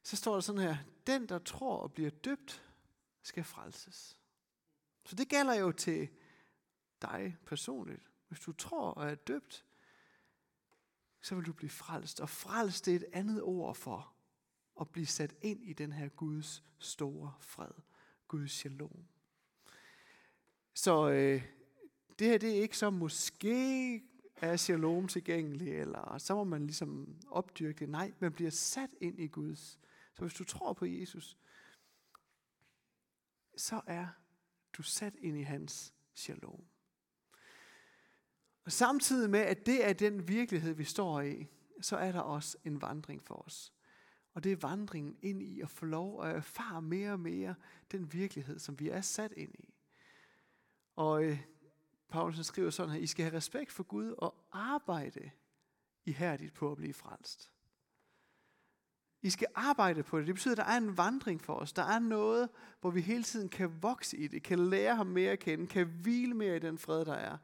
så 0.03 0.17
står 0.17 0.35
der 0.35 0.41
sådan 0.41 0.61
her, 0.61 0.77
den 1.07 1.29
der 1.29 1.39
tror 1.39 1.77
og 1.77 1.93
bliver 1.93 2.11
døbt, 2.11 2.65
skal 3.23 3.45
frelses. 3.45 4.19
Så 5.05 5.17
det 5.17 5.29
gælder 5.29 5.55
jo 5.55 5.73
til 5.73 6.09
dig 7.03 7.37
personligt. 7.47 8.11
Hvis 8.29 8.41
du 8.41 8.53
tror 8.53 8.91
og 8.91 9.11
er 9.11 9.15
døbt, 9.15 9.65
så 11.23 11.35
vil 11.35 11.47
du 11.47 11.53
blive 11.53 11.71
frelst. 11.71 12.21
Og 12.21 12.29
frelst 12.29 12.87
det 12.87 12.93
er 12.93 12.97
et 12.97 13.07
andet 13.13 13.43
ord 13.43 13.75
for 13.75 14.15
at 14.81 14.89
blive 14.89 15.07
sat 15.07 15.35
ind 15.41 15.65
i 15.65 15.73
den 15.73 15.93
her 15.93 16.09
Guds 16.09 16.65
store 16.79 17.35
fred. 17.41 17.73
Guds 18.29 18.51
shalom. 18.51 19.05
Så 20.75 21.11
øh, 21.11 21.43
det 22.19 22.27
her 22.27 22.39
det 22.39 22.51
er 22.51 22.63
ikke 22.63 22.79
så 22.79 22.91
måske 22.91 24.10
er 24.40 24.57
shalom 24.57 25.09
tilgængelig, 25.09 25.81
eller 25.81 26.18
så 26.18 26.35
må 26.35 26.44
man 26.44 26.66
ligesom 26.66 27.16
opdyrke 27.29 27.79
det. 27.79 27.88
Nej, 27.88 28.12
man 28.18 28.33
bliver 28.33 28.50
sat 28.50 28.90
ind 29.00 29.20
i 29.20 29.26
Guds. 29.26 29.79
Så 30.14 30.22
hvis 30.22 30.35
du 30.35 30.44
tror 30.44 30.72
på 30.72 30.87
Jesus, 30.87 31.38
så 33.57 33.81
er 33.87 34.07
du 34.72 34.83
sat 34.83 35.14
ind 35.18 35.38
i 35.38 35.42
hans 35.42 35.94
shalom. 36.14 36.64
Og 38.64 38.72
samtidig 38.72 39.31
med, 39.31 39.40
at 39.40 39.66
det 39.66 39.88
er 39.88 39.92
den 39.92 40.29
virkelighed, 40.29 40.74
vi 40.74 40.85
står 40.85 41.20
i, 41.20 41.46
så 41.81 41.96
er 41.96 42.12
der 42.12 42.20
også 42.20 42.59
en 42.64 42.83
vandring 42.83 43.22
for 43.22 43.35
os. 43.35 43.72
Og 44.35 44.44
det 44.44 44.53
er 44.53 44.57
vandringen 44.57 45.16
ind 45.22 45.42
i 45.42 45.61
at 45.61 45.70
få 45.70 45.85
lov 45.87 46.24
at 46.24 46.37
erfare 46.37 46.83
mere 46.83 47.12
og 47.12 47.20
mere 47.20 47.55
den 47.92 48.12
virkelighed, 48.12 48.59
som 48.59 48.81
vi 48.81 48.88
er 48.88 49.00
sat 49.00 49.33
ind 49.37 49.55
i. 49.59 49.74
Og 50.96 51.24
øh, 51.24 51.40
Paulus 52.11 52.46
skriver 52.46 52.70
sådan 52.70 52.92
her, 52.92 53.01
I 53.01 53.07
skal 53.07 53.25
have 53.25 53.37
respekt 53.37 53.73
for 53.73 53.83
Gud 53.83 54.14
og 54.18 54.35
arbejde 54.53 55.31
ihærdigt 56.05 56.55
på 56.55 56.70
at 56.70 56.77
blive 56.77 56.94
frelst. 56.94 57.51
I 59.23 59.31
skal 59.31 59.49
arbejde 59.55 60.03
på 60.03 60.18
det. 60.18 60.27
Det 60.27 60.35
betyder, 60.35 60.53
at 60.53 60.59
der 60.59 60.64
er 60.64 60.77
en 60.77 60.96
vandring 60.96 61.40
for 61.42 61.55
os. 61.55 61.73
Der 61.73 61.83
er 61.83 61.99
noget, 61.99 62.49
hvor 62.81 62.90
vi 62.90 63.01
hele 63.01 63.23
tiden 63.23 63.49
kan 63.49 63.83
vokse 63.83 64.16
i 64.16 64.29
det, 64.29 64.42
kan 64.42 64.59
lære 64.59 64.96
ham 64.96 65.07
mere 65.07 65.33
at 65.33 65.38
kende, 65.38 65.66
kan 65.66 65.87
hvile 65.87 66.35
mere 66.35 66.57
i 66.57 66.59
den 66.59 66.79
fred, 66.79 67.05
der 67.05 67.14
er, 67.14 67.38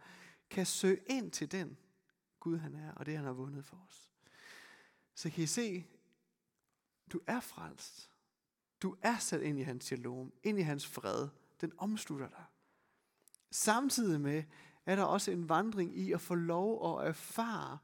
kan 0.51 0.67
søge 0.67 0.99
ind 1.07 1.31
til 1.31 1.53
den 1.53 1.77
Gud, 2.41 2.59
han 2.59 2.75
er, 2.75 2.93
og 2.93 3.07
det, 3.07 3.17
han 3.17 3.25
har 3.25 3.33
vundet 3.33 3.65
for 3.65 3.77
os. 3.89 4.11
Så 5.15 5.31
kan 5.31 5.45
I 5.45 5.47
se, 5.47 5.87
du 7.13 7.21
er 7.27 7.41
frelst. 7.41 8.11
Du 8.83 8.97
er 9.03 9.19
sat 9.19 9.43
ind 9.43 9.59
i 9.59 9.63
hans 9.63 9.85
shalom, 9.85 10.33
ind 10.43 10.59
i 10.59 10.63
hans 10.63 10.87
fred. 10.87 11.29
Den 11.61 11.73
omslutter 11.79 12.29
dig. 12.29 12.45
Samtidig 13.51 14.21
med 14.21 14.45
er 14.87 14.97
der 14.97 15.03
også 15.03 15.31
en 15.31 15.49
vandring 15.49 15.99
i 15.99 16.13
at 16.13 16.21
få 16.21 16.35
lov 16.35 16.99
at 17.01 17.09
erfare 17.09 17.79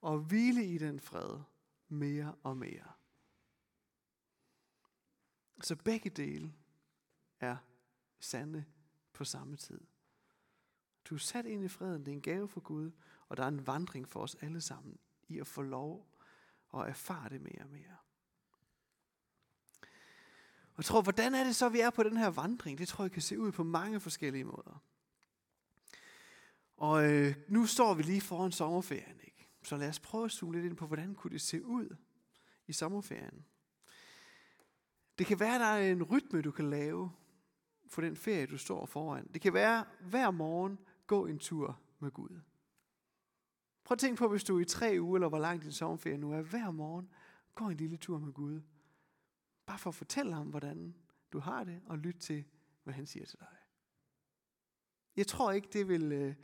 og 0.00 0.18
hvile 0.18 0.66
i 0.66 0.78
den 0.78 1.00
fred 1.00 1.40
mere 1.88 2.34
og 2.42 2.56
mere. 2.56 2.92
Så 5.62 5.76
begge 5.76 6.10
dele 6.10 6.54
er 7.40 7.56
sande 8.20 8.64
på 9.12 9.24
samme 9.24 9.56
tid. 9.56 9.80
Du 11.04 11.14
er 11.14 11.18
sat 11.18 11.46
ind 11.46 11.64
i 11.64 11.68
freden, 11.68 12.00
det 12.00 12.08
er 12.08 12.16
en 12.16 12.22
gave 12.22 12.48
for 12.48 12.60
Gud, 12.60 12.90
og 13.28 13.36
der 13.36 13.42
er 13.42 13.48
en 13.48 13.66
vandring 13.66 14.08
for 14.08 14.20
os 14.20 14.34
alle 14.34 14.60
sammen 14.60 14.98
i 15.28 15.38
at 15.38 15.46
få 15.46 15.62
lov 15.62 16.08
at 16.74 16.80
erfare 16.80 17.28
det 17.28 17.40
mere 17.40 17.62
og 17.62 17.70
mere. 17.70 17.96
Og 20.72 20.78
jeg 20.78 20.84
tror, 20.84 21.02
hvordan 21.02 21.34
er 21.34 21.44
det 21.44 21.56
så, 21.56 21.68
vi 21.68 21.80
er 21.80 21.90
på 21.90 22.02
den 22.02 22.16
her 22.16 22.28
vandring? 22.28 22.78
Det 22.78 22.88
tror 22.88 23.04
jeg 23.04 23.12
kan 23.12 23.22
se 23.22 23.38
ud 23.38 23.52
på 23.52 23.64
mange 23.64 24.00
forskellige 24.00 24.44
måder. 24.44 24.82
Og 26.78 27.12
øh, 27.12 27.34
nu 27.48 27.66
står 27.66 27.94
vi 27.94 28.02
lige 28.02 28.20
foran 28.20 28.52
sommerferien, 28.52 29.20
ikke? 29.24 29.48
Så 29.62 29.76
lad 29.76 29.88
os 29.88 30.00
prøve 30.00 30.24
at 30.24 30.30
zoome 30.30 30.54
lidt 30.54 30.66
ind 30.66 30.76
på, 30.76 30.86
hvordan 30.86 31.14
kunne 31.14 31.30
det 31.30 31.40
se 31.40 31.64
ud 31.64 31.96
i 32.66 32.72
sommerferien. 32.72 33.44
Det 35.18 35.26
kan 35.26 35.40
være, 35.40 35.54
at 35.54 35.60
der 35.60 35.66
er 35.66 35.92
en 35.92 36.02
rytme, 36.02 36.42
du 36.42 36.50
kan 36.50 36.70
lave 36.70 37.10
for 37.88 38.00
den 38.00 38.16
ferie, 38.16 38.46
du 38.46 38.58
står 38.58 38.86
foran. 38.86 39.28
Det 39.34 39.40
kan 39.40 39.52
være 39.52 39.84
hver 40.00 40.30
morgen 40.30 40.78
gå 41.06 41.26
en 41.26 41.38
tur 41.38 41.80
med 41.98 42.10
Gud. 42.10 42.40
Prøv 43.84 43.94
at 43.94 43.98
tænke 43.98 44.18
på, 44.18 44.28
hvis 44.28 44.44
du 44.44 44.56
er 44.56 44.60
i 44.60 44.64
tre 44.64 44.96
uger, 45.00 45.16
eller 45.16 45.28
hvor 45.28 45.38
lang 45.38 45.62
din 45.62 45.72
sommerferie 45.72 46.18
nu 46.18 46.32
er, 46.32 46.42
hver 46.42 46.70
morgen 46.70 47.08
gå 47.54 47.68
en 47.68 47.76
lille 47.76 47.96
tur 47.96 48.18
med 48.18 48.32
Gud. 48.32 48.60
Bare 49.66 49.78
for 49.78 49.90
at 49.90 49.94
fortælle 49.94 50.34
ham, 50.34 50.46
hvordan 50.46 50.94
du 51.32 51.38
har 51.38 51.64
det, 51.64 51.80
og 51.86 51.98
lyt 51.98 52.16
til, 52.16 52.44
hvad 52.84 52.94
han 52.94 53.06
siger 53.06 53.26
til 53.26 53.38
dig. 53.38 53.56
Jeg 55.16 55.26
tror 55.26 55.52
ikke, 55.52 55.68
det 55.72 55.88
vil, 55.88 56.12
øh, 56.12 56.34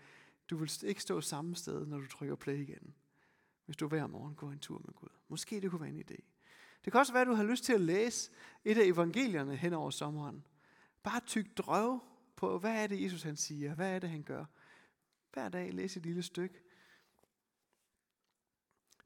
du 0.51 0.57
vil 0.57 0.71
ikke 0.85 1.03
stå 1.03 1.21
samme 1.21 1.57
sted, 1.57 1.87
når 1.87 1.99
du 1.99 2.07
trykker 2.07 2.37
play 2.37 2.59
igen, 2.59 2.95
hvis 3.65 3.77
du 3.77 3.89
hver 3.89 4.07
morgen 4.07 4.35
går 4.35 4.51
en 4.51 4.59
tur 4.59 4.83
med 4.85 4.95
Gud. 4.95 5.09
Måske 5.29 5.61
det 5.61 5.71
kunne 5.71 5.81
være 5.81 5.91
en 5.91 6.05
idé. 6.11 6.17
Det 6.85 6.93
kan 6.93 7.01
også 7.01 7.13
være, 7.13 7.23
at 7.23 7.27
du 7.27 7.35
har 7.35 7.45
lyst 7.45 7.65
til 7.65 7.73
at 7.73 7.81
læse 7.81 8.31
et 8.65 8.79
af 8.79 8.85
evangelierne 8.85 9.57
hen 9.57 9.73
over 9.73 9.91
sommeren. 9.91 10.45
Bare 11.03 11.21
tyk 11.21 11.57
drøv 11.57 12.01
på, 12.37 12.59
hvad 12.59 12.83
er 12.83 12.87
det, 12.87 13.03
Jesus 13.03 13.23
han 13.23 13.37
siger? 13.37 13.75
Hvad 13.75 13.95
er 13.95 13.99
det, 13.99 14.11
han 14.11 14.23
gør? 14.23 14.45
Hver 15.33 15.49
dag 15.49 15.73
læs 15.73 15.97
et 15.97 16.03
lille 16.03 16.23
stykke. 16.23 16.61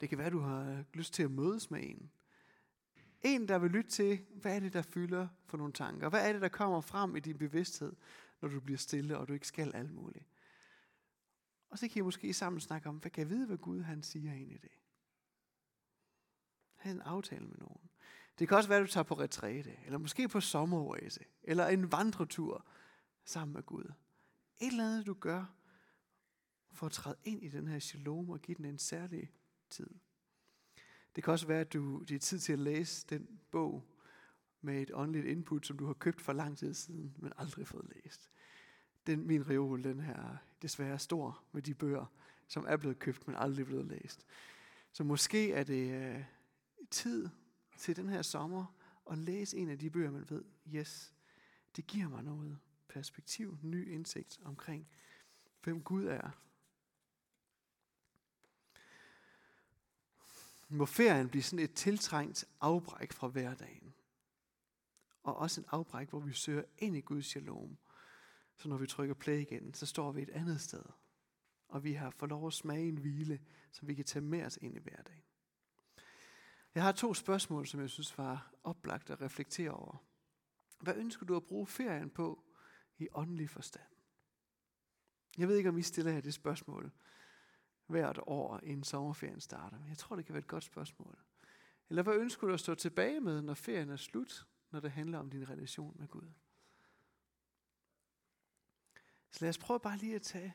Det 0.01 0.09
kan 0.09 0.19
være, 0.19 0.27
at 0.27 0.33
du 0.33 0.41
har 0.41 0.85
lyst 0.95 1.15
til 1.15 1.23
at 1.23 1.31
mødes 1.31 1.71
med 1.71 1.81
en. 1.83 2.11
En, 3.23 3.49
der 3.49 3.59
vil 3.59 3.71
lytte 3.71 3.91
til, 3.91 4.27
hvad 4.35 4.57
er 4.57 4.61
det, 4.61 4.73
der 4.73 4.83
fylder 4.83 5.29
for 5.47 5.57
nogle 5.57 5.73
tanker? 5.73 6.09
Hvad 6.09 6.29
er 6.29 6.33
det, 6.33 6.43
der 6.43 6.49
kommer 6.49 6.81
frem 6.81 7.17
i 7.17 7.21
din 7.21 7.39
bevidsthed, 7.39 7.93
når 8.41 8.49
du 8.49 8.61
bliver 8.61 8.79
stille, 8.79 9.19
og 9.19 9.29
du 9.29 9.33
ikke 9.33 9.47
skal 9.47 9.75
alt 9.75 9.95
muligt? 9.95 10.25
Og 11.71 11.79
så 11.79 11.89
kan 11.89 12.01
I 12.01 12.05
måske 12.05 12.35
sammen 12.35 12.61
snakke 12.61 12.89
om, 12.89 12.97
hvad 12.97 13.11
kan 13.11 13.21
jeg 13.21 13.31
vide, 13.31 13.47
hvad 13.47 13.59
Gud 13.59 13.81
han 13.81 14.03
siger 14.03 14.33
ind 14.33 14.53
i 14.53 14.57
det? 14.57 14.71
Ha' 16.75 16.91
en 16.91 17.01
aftale 17.01 17.47
med 17.47 17.57
nogen. 17.59 17.91
Det 18.39 18.49
kan 18.49 18.57
også 18.57 18.69
være, 18.69 18.79
at 18.79 18.87
du 18.87 18.93
tager 18.93 19.05
på 19.05 19.15
retræte, 19.15 19.77
eller 19.85 19.99
måske 19.99 20.29
på 20.29 20.41
sommeroase, 20.41 21.25
eller 21.43 21.67
en 21.67 21.93
vandretur 21.93 22.67
sammen 23.25 23.55
med 23.55 23.63
Gud. 23.63 23.93
Et 24.61 24.67
eller 24.67 24.85
andet, 24.85 25.07
du 25.07 25.15
gør 25.15 25.55
for 26.73 26.87
at 26.87 26.93
træde 26.93 27.17
ind 27.25 27.43
i 27.43 27.49
den 27.49 27.69
her 27.69 27.79
shalom 27.79 28.31
og 28.31 28.43
give 28.43 28.57
den 28.57 28.65
en 28.65 28.79
særlig 28.79 29.33
tid. 29.71 29.91
Det 31.17 31.25
kan 31.25 31.33
også 31.33 31.47
være, 31.47 31.61
at 31.61 31.73
du, 31.73 32.05
det 32.09 32.15
er 32.15 32.19
tid 32.19 32.39
til 32.39 32.53
at 32.53 32.59
læse 32.59 33.07
den 33.07 33.41
bog 33.51 33.85
med 34.61 34.83
et 34.83 34.91
åndeligt 34.95 35.27
input, 35.27 35.67
som 35.67 35.79
du 35.79 35.87
har 35.87 35.95
købt 35.95 36.21
for 36.21 36.33
lang 36.33 36.59
tid 36.59 36.75
siden, 36.75 37.17
men 37.19 37.33
aldrig 37.37 37.67
fået 37.67 37.93
læst. 37.95 38.31
Den, 39.09 39.27
min 39.27 39.49
reol, 39.49 39.85
den 39.85 40.01
her 40.01 40.37
desværre 40.63 40.99
stor 40.99 41.43
med 41.53 41.63
de 41.63 41.75
bøger, 41.75 42.07
som 42.49 42.65
er 42.69 42.77
blevet 42.77 42.99
købt, 42.99 43.27
men 43.27 43.37
aldrig 43.37 43.67
blevet 43.67 43.87
læst. 43.87 44.27
Så 44.93 45.05
måske 45.05 45.53
er 45.53 45.65
det 45.65 45.93
øh, 45.93 46.25
tid 46.91 47.29
til 47.79 47.97
den 47.97 48.09
her 48.09 48.23
sommer 48.23 48.75
at 49.11 49.19
læse 49.19 49.57
en 49.57 49.71
af 49.71 49.79
de 49.79 49.91
bøger, 49.91 50.11
man 50.11 50.31
ved, 50.31 50.45
yes, 50.75 51.13
det 51.77 51.87
giver 51.87 52.09
mig 52.09 52.23
noget 52.23 52.59
perspektiv, 52.89 53.59
ny 53.63 53.93
indsigt 53.93 54.41
omkring, 54.45 54.89
hvem 55.63 55.83
Gud 55.83 56.07
er. 56.07 56.31
Må 60.69 60.87
ferien 60.87 61.29
blive 61.29 61.43
sådan 61.43 61.65
et 61.65 61.75
tiltrængt 61.75 62.45
afbræk 62.61 63.13
fra 63.13 63.29
hverdagen. 63.29 63.95
Og 65.23 65.37
også 65.37 65.61
en 65.61 65.67
afbræk, 65.71 66.09
hvor 66.11 66.21
vi 66.21 66.33
søger 66.33 66.65
ind 66.79 66.97
i 66.97 67.01
Guds 67.01 67.27
shalom. 67.27 67.77
Så 68.59 68.69
når 68.69 68.77
vi 68.77 68.87
trykker 68.87 69.15
play 69.15 69.41
igen, 69.41 69.75
så 69.75 69.87
står 69.87 70.13
vi 70.13 70.23
et 70.23 70.31
andet 70.31 70.61
sted. 70.61 70.83
Og 71.69 71.85
vi 71.85 71.93
har 71.93 72.11
fået 72.11 72.31
lov 72.31 72.47
at 72.47 72.53
smage 72.53 72.89
en 72.89 72.99
hvile, 72.99 73.41
som 73.73 73.89
vi 73.89 73.95
kan 73.95 74.05
tage 74.05 74.25
med 74.25 74.45
os 74.45 74.59
ind 74.63 74.77
i 74.77 74.79
hverdagen. 74.79 75.23
Jeg 76.75 76.83
har 76.83 76.93
to 76.93 77.15
spørgsmål, 77.15 77.67
som 77.67 77.81
jeg 77.81 77.91
synes 77.91 78.19
var 78.19 78.55
oplagt 78.65 79.11
at 79.11 79.21
reflektere 79.21 79.71
over. 79.71 80.05
Hvad 80.81 80.97
ønsker 80.97 81.27
du 81.27 81.37
at 81.37 81.47
bruge 81.47 81.67
ferien 81.67 82.11
på 82.11 82.45
i 82.99 83.09
åndelig 83.13 83.51
forstand? 83.51 83.87
Jeg 85.39 85.49
ved 85.49 85.57
ikke, 85.57 85.69
om 85.69 85.79
I 85.79 85.83
stiller 85.83 86.13
jer 86.13 86.21
det 86.21 86.35
spørgsmål 86.35 86.93
hvert 87.87 88.19
år, 88.27 88.61
inden 88.63 88.85
sommerferien 88.85 89.41
starter, 89.41 89.79
men 89.79 89.89
jeg 89.89 89.99
tror, 89.99 90.17
det 90.17 90.27
kan 90.27 90.33
være 90.33 90.43
et 90.43 90.47
godt 90.47 90.65
spørgsmål. 90.65 91.19
Eller 91.89 92.03
hvad 92.03 92.15
ønsker 92.15 92.47
du 92.47 92.53
at 92.53 92.61
stå 92.61 92.75
tilbage 92.75 93.21
med, 93.21 93.43
når 93.43 93.55
ferien 93.55 93.91
er 93.91 93.97
slut, 93.97 94.47
når 94.71 94.81
det 94.81 94.91
handler 94.91 95.19
om 95.19 95.31
din 95.31 95.49
relation 95.49 95.97
med 95.99 96.09
Gud? 96.09 96.31
Så 99.31 99.39
lad 99.41 99.49
os 99.49 99.59
prøve 99.59 99.81
bare 99.81 99.97
lige 99.97 100.15
at 100.15 100.23
tage 100.23 100.55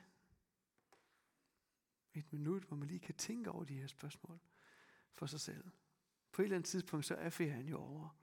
et 2.14 2.34
minut, 2.34 2.64
hvor 2.64 2.78
man 2.78 2.88
lige 2.88 3.00
kan 3.00 3.16
tænke 3.16 3.52
over 3.52 3.64
de 3.64 3.78
her 3.78 3.88
spørgsmål 3.88 4.40
for 5.14 5.26
sig 5.26 5.40
selv. 5.40 5.72
På 6.32 6.42
et 6.42 6.44
eller 6.44 6.56
andet 6.56 6.70
tidspunkt, 6.70 7.06
så 7.06 7.16
er 7.16 7.30
ferien 7.30 7.68
jo 7.68 7.78
over. 7.78 8.23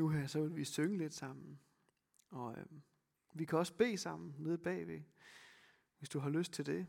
Nu 0.00 0.08
her, 0.08 0.26
så 0.26 0.40
vil 0.40 0.56
vi 0.56 0.64
synge 0.64 0.98
lidt 0.98 1.14
sammen. 1.14 1.60
Og 2.30 2.58
øh, 2.58 2.66
vi 3.32 3.44
kan 3.44 3.58
også 3.58 3.74
bede 3.74 3.98
sammen 3.98 4.34
nede 4.38 4.58
bagved, 4.58 5.00
hvis 5.98 6.08
du 6.08 6.18
har 6.18 6.30
lyst 6.30 6.52
til 6.52 6.66
det. 6.66 6.86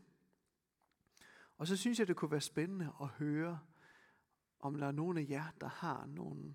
Og 1.56 1.66
så 1.66 1.76
synes 1.76 1.98
jeg, 1.98 2.08
det 2.08 2.16
kunne 2.16 2.30
være 2.30 2.40
spændende 2.40 2.92
at 3.00 3.08
høre, 3.08 3.60
om 4.60 4.78
der 4.78 4.86
er 4.86 4.92
nogen 4.92 5.18
af 5.18 5.26
jer, 5.28 5.50
der 5.60 5.66
har 5.68 6.06
nogle 6.06 6.54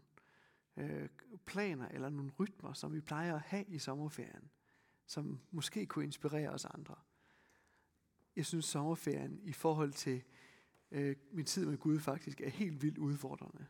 øh, 0.77 1.09
planer 1.45 1.87
eller 1.87 2.09
nogle 2.09 2.31
rytmer, 2.39 2.73
som 2.73 2.93
vi 2.93 3.01
plejer 3.01 3.35
at 3.35 3.41
have 3.41 3.65
i 3.67 3.79
sommerferien, 3.79 4.51
som 5.05 5.39
måske 5.51 5.85
kunne 5.85 6.05
inspirere 6.05 6.49
os 6.49 6.65
andre. 6.65 6.95
Jeg 8.35 8.45
synes, 8.45 8.65
sommerferien 8.65 9.39
i 9.43 9.53
forhold 9.53 9.93
til 9.93 10.23
øh, 10.91 11.15
min 11.31 11.45
tid 11.45 11.65
med 11.65 11.77
Gud 11.77 11.99
faktisk 11.99 12.41
er 12.41 12.49
helt 12.49 12.81
vildt 12.81 12.97
udfordrende. 12.97 13.67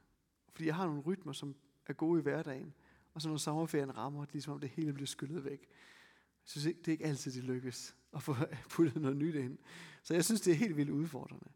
Fordi 0.51 0.65
jeg 0.65 0.75
har 0.75 0.85
nogle 0.85 1.01
rytmer, 1.01 1.33
som 1.33 1.55
er 1.89 1.93
gode 1.93 2.19
i 2.19 2.23
hverdagen, 2.23 2.73
og 3.13 3.21
så 3.21 3.29
når 3.29 3.37
sommerferien 3.37 3.97
rammer, 3.97 4.21
det 4.21 4.29
er 4.29 4.33
ligesom 4.33 4.53
om 4.53 4.59
det 4.59 4.69
hele 4.69 4.93
bliver 4.93 5.07
skyllet 5.07 5.45
væk. 5.45 5.59
Jeg 5.59 6.49
synes 6.51 6.65
ikke, 6.65 6.79
det 6.79 6.87
er 6.87 6.91
ikke 6.91 7.05
altid, 7.05 7.31
det 7.31 7.43
lykkes 7.43 7.95
at 8.13 8.23
få 8.23 8.35
puttet 8.75 9.01
noget 9.01 9.17
nyt 9.17 9.35
ind. 9.35 9.57
Så 10.03 10.13
jeg 10.13 10.25
synes, 10.25 10.41
det 10.41 10.51
er 10.51 10.55
helt 10.55 10.77
vildt 10.77 10.91
udfordrende. 10.91 11.49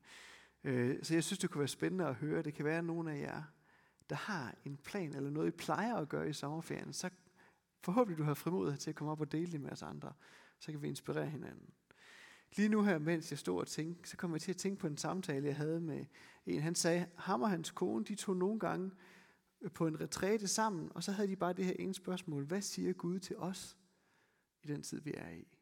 Øh, 0.64 1.04
så 1.04 1.14
jeg 1.14 1.24
synes, 1.24 1.40
det 1.40 1.50
kunne 1.50 1.60
være 1.60 1.68
spændende 1.68 2.06
at 2.06 2.16
høre. 2.16 2.42
Det 2.42 2.54
kan 2.54 2.66
være, 2.66 2.78
at 2.78 2.86
nogle 2.86 3.12
af 3.12 3.20
jer, 3.20 3.44
der 4.10 4.16
har 4.16 4.56
en 4.66 4.78
plan 4.78 5.16
eller 5.16 5.30
noget, 5.30 5.48
I 5.48 5.52
plejer 5.52 5.96
at 5.96 6.10
gøre 6.10 6.30
i 6.30 6.34
sommerferien, 6.34 6.94
så 6.94 7.10
forhåbentlig 7.84 8.18
du 8.18 8.24
har 8.24 8.34
frimodighed 8.34 8.80
til 8.80 8.90
at 8.90 8.96
komme 8.96 9.12
op 9.12 9.22
og 9.22 9.32
dele 9.32 9.52
det 9.52 9.62
med 9.62 9.72
os 9.72 9.82
andre. 9.82 10.14
Så 10.60 10.72
kan 10.72 10.82
vi 10.82 10.88
inspirere 10.88 11.30
hinanden. 11.30 11.70
Lige 12.56 12.70
nu 12.70 12.84
her, 12.84 13.00
mens 13.00 13.32
jeg 13.32 13.40
stod 13.40 13.60
og 13.60 13.68
tænkte, 13.68 14.10
så 14.10 14.18
kom 14.18 14.34
jeg 14.34 14.42
til 14.42 14.52
at 14.52 14.58
tænke 14.58 14.80
på 14.80 14.88
en 14.88 14.98
samtale, 14.98 15.48
jeg 15.48 15.56
havde 15.56 15.80
med 15.80 16.06
en. 16.46 16.62
Han 16.62 16.76
sagde, 16.76 17.06
ham 17.16 17.42
og 17.42 17.50
hans 17.50 17.72
kone, 17.72 18.06
de 18.06 18.16
tog 18.16 18.38
nogle 18.38 18.60
gange 18.60 18.92
på 19.70 19.88
en 19.88 20.02
retræte 20.02 20.48
sammen, 20.48 20.92
og 20.96 21.04
så 21.04 21.12
havde 21.12 21.28
de 21.28 21.36
bare 21.36 21.54
det 21.54 21.66
her 21.66 21.76
ene 21.80 21.94
spørgsmål. 21.94 22.46
Hvad 22.46 22.62
siger 22.62 22.94
Gud 22.94 23.20
til 23.20 23.38
os 23.38 23.78
i 24.64 24.68
den 24.68 24.84
tid, 24.84 25.02
vi 25.02 25.14
er 25.14 25.30
i? 25.30 25.58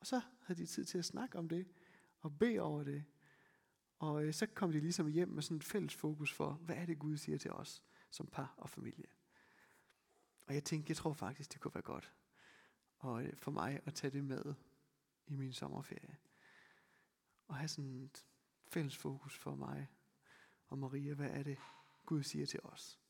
Og 0.00 0.06
så 0.06 0.20
havde 0.40 0.60
de 0.60 0.66
tid 0.66 0.84
til 0.84 0.98
at 0.98 1.04
snakke 1.04 1.38
om 1.38 1.48
det, 1.48 1.66
og 2.20 2.38
bede 2.38 2.60
over 2.60 2.84
det. 2.84 3.04
Og 3.98 4.24
øh, 4.24 4.34
så 4.34 4.46
kom 4.46 4.72
de 4.72 4.80
ligesom 4.80 5.06
hjem 5.06 5.28
med 5.28 5.42
sådan 5.42 5.56
et 5.56 5.64
fælles 5.64 5.94
fokus 5.94 6.32
for, 6.32 6.52
hvad 6.52 6.76
er 6.76 6.86
det 6.86 6.98
Gud 6.98 7.16
siger 7.16 7.38
til 7.38 7.52
os 7.52 7.82
som 8.10 8.26
par 8.26 8.54
og 8.56 8.70
familie. 8.70 9.06
Og 10.46 10.54
jeg 10.54 10.64
tænkte, 10.64 10.90
jeg 10.90 10.96
tror 10.96 11.12
faktisk, 11.12 11.52
det 11.52 11.60
kunne 11.60 11.74
være 11.74 11.82
godt 11.82 12.14
og 13.04 13.24
øh, 13.24 13.36
for 13.36 13.50
mig 13.50 13.80
at 13.84 13.94
tage 13.94 14.10
det 14.10 14.24
med 14.24 14.54
i 15.26 15.36
min 15.36 15.52
sommerferie. 15.52 16.16
Og 17.48 17.56
have 17.56 17.68
sådan 17.68 17.94
et 17.94 18.26
fælles 18.68 18.96
fokus 18.96 19.38
for 19.38 19.54
mig 19.54 19.88
og 20.66 20.78
Maria, 20.78 21.14
hvad 21.14 21.30
er 21.30 21.42
det 21.42 21.58
Gud 22.06 22.22
siger 22.22 22.46
til 22.46 22.60
os. 22.62 23.00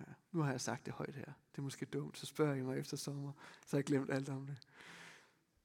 Ja, 0.00 0.04
nu 0.32 0.42
har 0.42 0.50
jeg 0.50 0.60
sagt 0.60 0.86
det 0.86 0.94
højt 0.94 1.14
her. 1.14 1.24
Det 1.24 1.58
er 1.58 1.62
måske 1.62 1.86
dumt, 1.86 2.18
så 2.18 2.26
spørger 2.26 2.54
I 2.54 2.62
mig 2.62 2.78
efter 2.78 2.96
sommer, 2.96 3.32
så 3.66 3.76
har 3.76 3.78
jeg 3.78 3.84
glemt 3.84 4.10
alt 4.10 4.28
om 4.28 4.46
det. 4.46 4.56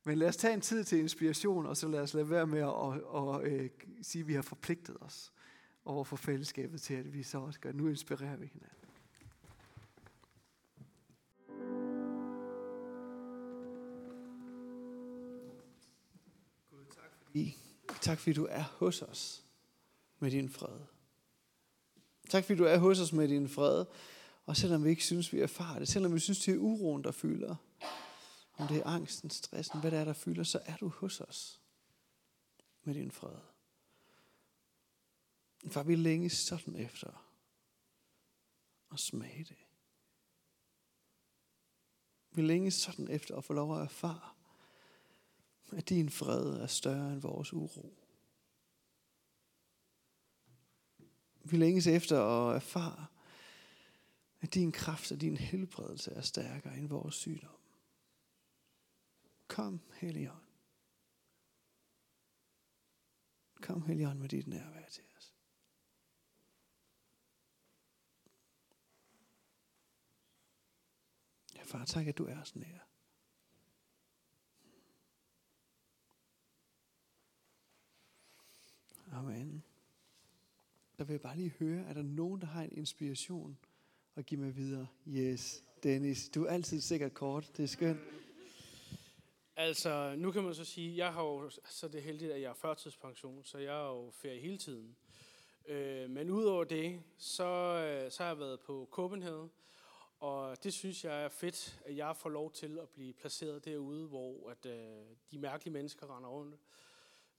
Men 0.04 0.18
lad 0.18 0.28
os 0.28 0.38
tage 0.38 0.54
en 0.54 0.62
tid 0.62 0.84
til 0.84 1.00
inspiration, 1.00 1.66
og 1.66 1.78
så 1.78 1.88
lad 1.88 2.00
os 2.00 2.14
lade 2.14 2.30
være 2.30 2.48
med 2.48 2.60
at 2.60 2.66
og, 2.66 3.02
og, 3.04 3.46
øh, 3.46 3.70
sige, 4.02 4.22
at 4.22 4.28
vi 4.28 4.34
har 4.34 4.42
forpligtet 4.42 4.98
os 5.02 5.34
over 5.86 6.04
for 6.04 6.16
fællesskabet 6.16 6.82
til, 6.82 6.94
at 6.94 7.14
vi 7.14 7.24
så 7.24 7.38
også 7.38 7.60
gør. 7.60 7.72
Nu 7.72 7.88
inspirerer 7.88 8.36
vi 8.36 8.46
hinanden. 8.46 8.76
Gud, 16.72 16.86
tak 16.96 17.12
fordi, 17.24 17.58
tak 18.02 18.20
fordi 18.20 18.34
du 18.34 18.48
er 18.50 18.64
hos 18.64 19.02
os 19.02 19.46
med 20.20 20.32
din 20.32 20.50
fred. 20.50 20.80
Tak 22.30 22.44
fordi 22.44 22.58
du 22.58 22.64
er 22.64 22.78
hos 22.78 23.00
os 23.00 23.14
med 23.14 23.28
din 23.28 23.50
fred. 23.50 23.86
Og 24.46 24.58
selvom 24.58 24.84
vi 24.84 24.90
ikke 24.90 25.04
synes, 25.04 25.34
vi 25.34 25.40
erfarer 25.40 25.80
det, 25.80 25.88
selvom 25.88 26.14
vi 26.14 26.20
synes, 26.20 26.40
det 26.40 26.54
er 26.54 26.58
uroen, 26.58 27.04
der 27.04 27.12
fylder, 27.12 27.56
om 28.58 28.68
det 28.68 28.78
er 28.78 28.86
angsten, 28.86 29.30
stressen, 29.30 29.80
hvad 29.80 29.92
det 29.92 30.00
er, 30.00 30.06
der 30.06 30.14
fylder, 30.14 30.44
så 30.44 30.60
er 30.66 30.78
du 30.78 30.88
hos 30.88 31.22
os 31.22 31.62
med 32.84 32.94
din 32.94 33.12
fred. 33.12 33.40
For 35.68 35.84
vi 35.84 35.96
længes 35.96 36.34
sådan 36.34 36.76
efter 36.76 37.26
at 38.92 39.00
smage 39.00 39.44
det. 39.44 39.58
Vi 42.32 42.42
længes 42.42 42.74
sådan 42.74 43.08
efter 43.08 43.36
at 43.36 43.44
få 43.44 43.54
lov 43.54 43.76
at 43.76 43.82
erfare, 43.82 44.30
at 45.72 45.90
din 45.90 46.10
fred 46.10 46.54
er 46.54 46.68
større 46.68 47.14
end 47.14 47.22
vores 47.22 47.54
uro. 47.54 47.94
Vi 51.44 51.58
længes 51.58 51.88
efter 51.88 52.22
at 52.22 52.56
erfare, 52.56 53.06
at 54.46 54.54
din 54.54 54.72
kraft 54.72 55.12
og 55.12 55.22
din 55.22 55.38
helbredelse 55.38 56.12
er 56.12 56.22
stærkere 56.22 56.78
end 56.78 56.88
vores 56.88 57.16
sygdom. 57.16 57.60
Kom, 59.48 59.82
Helligånd. 59.94 60.46
Kom, 63.62 63.82
Helligånd, 63.82 64.20
med 64.20 64.30
dit 64.30 64.48
nærvær 64.48 64.90
til 64.90 65.04
os. 65.18 65.34
Ja, 71.56 71.64
far, 71.64 71.86
tak, 71.86 72.08
at 72.08 72.18
du 72.18 72.26
er 72.26 72.44
sådan 72.44 72.62
nær. 72.62 72.80
Amen. 79.12 79.64
Der 80.98 81.04
vil 81.04 81.14
jeg 81.14 81.22
bare 81.22 81.36
lige 81.36 81.50
høre, 81.50 81.86
er 81.86 81.94
der 81.94 82.02
nogen, 82.02 82.42
der 82.42 82.48
har 82.48 82.64
en 82.64 82.72
inspiration 82.72 83.58
og 84.16 84.24
give 84.26 84.42
mig 84.42 84.56
videre? 84.56 84.88
Yes, 85.08 85.64
Dennis, 85.84 86.30
du 86.30 86.46
er 86.46 86.50
altid 86.50 86.82
sikkert 86.82 87.14
kort. 87.14 87.52
Det 87.58 87.64
er 87.64 87.68
skønt. 87.68 88.00
Altså, 89.56 90.16
nu 90.18 90.32
kan 90.32 90.44
man 90.44 90.56
så 90.56 90.66
sige, 90.66 90.98
jeg 90.98 91.14
har 91.14 91.24
jo 91.24 91.50
så 91.70 91.88
det 91.88 92.04
heldigt, 92.04 92.32
at 92.32 92.42
jeg 92.42 92.50
er 92.50 92.54
førtidspension, 92.54 93.46
så 93.46 93.58
jeg 93.58 93.76
er 93.76 93.88
jo 93.88 94.12
ferie 94.12 94.40
hele 94.40 94.58
tiden. 94.58 94.96
Øh, 95.68 96.10
men 96.10 96.30
udover 96.30 96.64
det, 96.64 97.02
så, 97.18 97.44
øh, 97.44 98.12
så 98.12 98.24
har 98.24 98.30
jeg 98.30 98.40
været 98.40 98.60
på 98.60 98.88
Copenhagen, 98.92 99.52
og 100.20 100.64
det 100.64 100.74
synes 100.74 101.06
jeg 101.06 101.24
er 101.24 101.30
fedt, 101.30 101.80
at 101.86 101.98
jeg 101.98 102.16
får 102.18 102.30
lov 102.30 102.52
til 102.52 102.80
at 102.80 102.90
blive 102.90 103.14
placeret 103.14 103.66
derude, 103.66 104.08
hvor 104.08 104.50
at, 104.50 104.66
øh, 104.66 105.06
de 105.32 105.40
mærkelige 105.40 105.74
mennesker 105.74 106.18
render 106.18 106.30
rundt. 106.30 106.56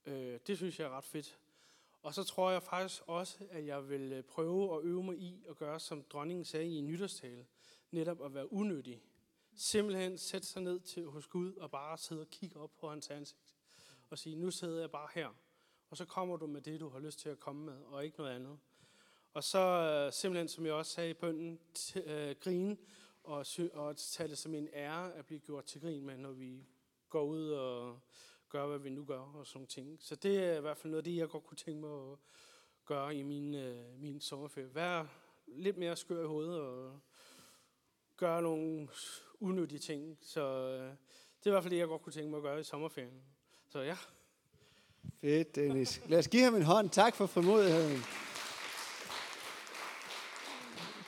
Øh, 0.05 0.39
det 0.47 0.57
synes 0.57 0.79
jeg 0.79 0.85
er 0.85 0.97
ret 0.97 1.05
fedt. 1.05 1.37
Og 2.01 2.13
så 2.13 2.23
tror 2.23 2.51
jeg 2.51 2.63
faktisk 2.63 3.01
også, 3.07 3.37
at 3.49 3.65
jeg 3.65 3.89
vil 3.89 4.13
øh, 4.13 4.23
prøve 4.23 4.77
at 4.77 4.83
øve 4.83 5.03
mig 5.03 5.17
i 5.17 5.45
at 5.49 5.55
gøre, 5.55 5.79
som 5.79 6.03
dronningen 6.03 6.45
sagde 6.45 6.67
i 6.67 6.75
en 6.75 6.87
nytårstale, 6.87 7.45
netop 7.91 8.25
at 8.25 8.33
være 8.33 8.53
unødig. 8.53 9.01
Simpelthen 9.55 10.17
sætte 10.17 10.47
sig 10.47 10.61
ned 10.61 10.79
til 10.79 11.05
hos 11.05 11.27
Gud 11.27 11.55
og 11.55 11.71
bare 11.71 11.97
sidde 11.97 12.21
og 12.21 12.27
kigge 12.27 12.59
op 12.59 12.71
på 12.79 12.89
hans 12.89 13.09
ansigt. 13.09 13.55
Og 14.09 14.17
sige, 14.17 14.35
nu 14.35 14.51
sidder 14.51 14.79
jeg 14.79 14.91
bare 14.91 15.07
her. 15.13 15.29
Og 15.89 15.97
så 15.97 16.05
kommer 16.05 16.37
du 16.37 16.47
med 16.47 16.61
det, 16.61 16.79
du 16.79 16.89
har 16.89 16.99
lyst 16.99 17.19
til 17.19 17.29
at 17.29 17.39
komme 17.39 17.65
med, 17.65 17.81
og 17.83 18.05
ikke 18.05 18.17
noget 18.17 18.31
andet. 18.31 18.59
Og 19.33 19.43
så 19.43 19.59
øh, 19.59 20.13
simpelthen, 20.13 20.47
som 20.47 20.65
jeg 20.65 20.73
også 20.73 20.91
sagde 20.91 21.09
i 21.09 21.13
bønden, 21.13 21.59
øh, 22.05 22.35
grine 22.39 22.77
og, 23.23 23.45
og 23.73 23.97
tage 23.97 24.29
det 24.29 24.37
som 24.37 24.53
en 24.53 24.69
ære 24.73 25.13
at 25.13 25.25
blive 25.25 25.39
gjort 25.39 25.65
til 25.65 25.81
grin 25.81 26.05
med, 26.05 26.17
når 26.17 26.31
vi 26.31 26.67
går 27.09 27.23
ud 27.23 27.49
og 27.49 27.99
gør, 28.49 28.67
hvad 28.67 28.79
vi 28.79 28.89
nu 28.89 29.05
gør 29.05 29.19
og 29.19 29.47
sådan 29.47 29.67
ting. 29.67 29.97
Så 29.99 30.15
det 30.15 30.43
er 30.43 30.57
i 30.57 30.61
hvert 30.61 30.77
fald 30.77 30.91
noget 30.91 31.01
af 31.01 31.03
det, 31.03 31.15
jeg 31.15 31.29
godt 31.29 31.43
kunne 31.43 31.57
tænke 31.57 31.81
mig 31.81 32.11
at 32.11 32.17
gøre 32.85 33.15
i 33.15 33.23
min, 33.23 33.55
øh, 33.55 33.99
min 33.99 34.21
sommerferie. 34.21 34.75
Vær 34.75 35.05
lidt 35.47 35.77
mere 35.77 35.95
skør 35.95 36.23
i 36.23 36.27
hovedet 36.27 36.59
og 36.61 36.99
gøre 38.17 38.41
nogle 38.41 38.87
unødige 39.39 39.79
ting. 39.79 40.17
Så 40.21 40.41
øh, 40.41 40.91
det 41.39 41.45
er 41.45 41.49
i 41.49 41.49
hvert 41.49 41.63
fald 41.63 41.71
det, 41.71 41.79
jeg 41.79 41.87
godt 41.87 42.01
kunne 42.01 42.13
tænke 42.13 42.29
mig 42.29 42.37
at 42.37 42.43
gøre 42.43 42.59
i 42.59 42.63
sommerferien. 42.63 43.21
Så 43.69 43.79
ja. 43.79 43.97
Fedt, 45.21 45.55
Dennis. 45.55 46.01
Lad 46.07 46.19
os 46.19 46.27
give 46.27 46.43
ham 46.43 46.55
en 46.55 46.63
hånd. 46.63 46.89
Tak 46.89 47.15
for 47.15 47.25
frimodigheden. 47.25 47.99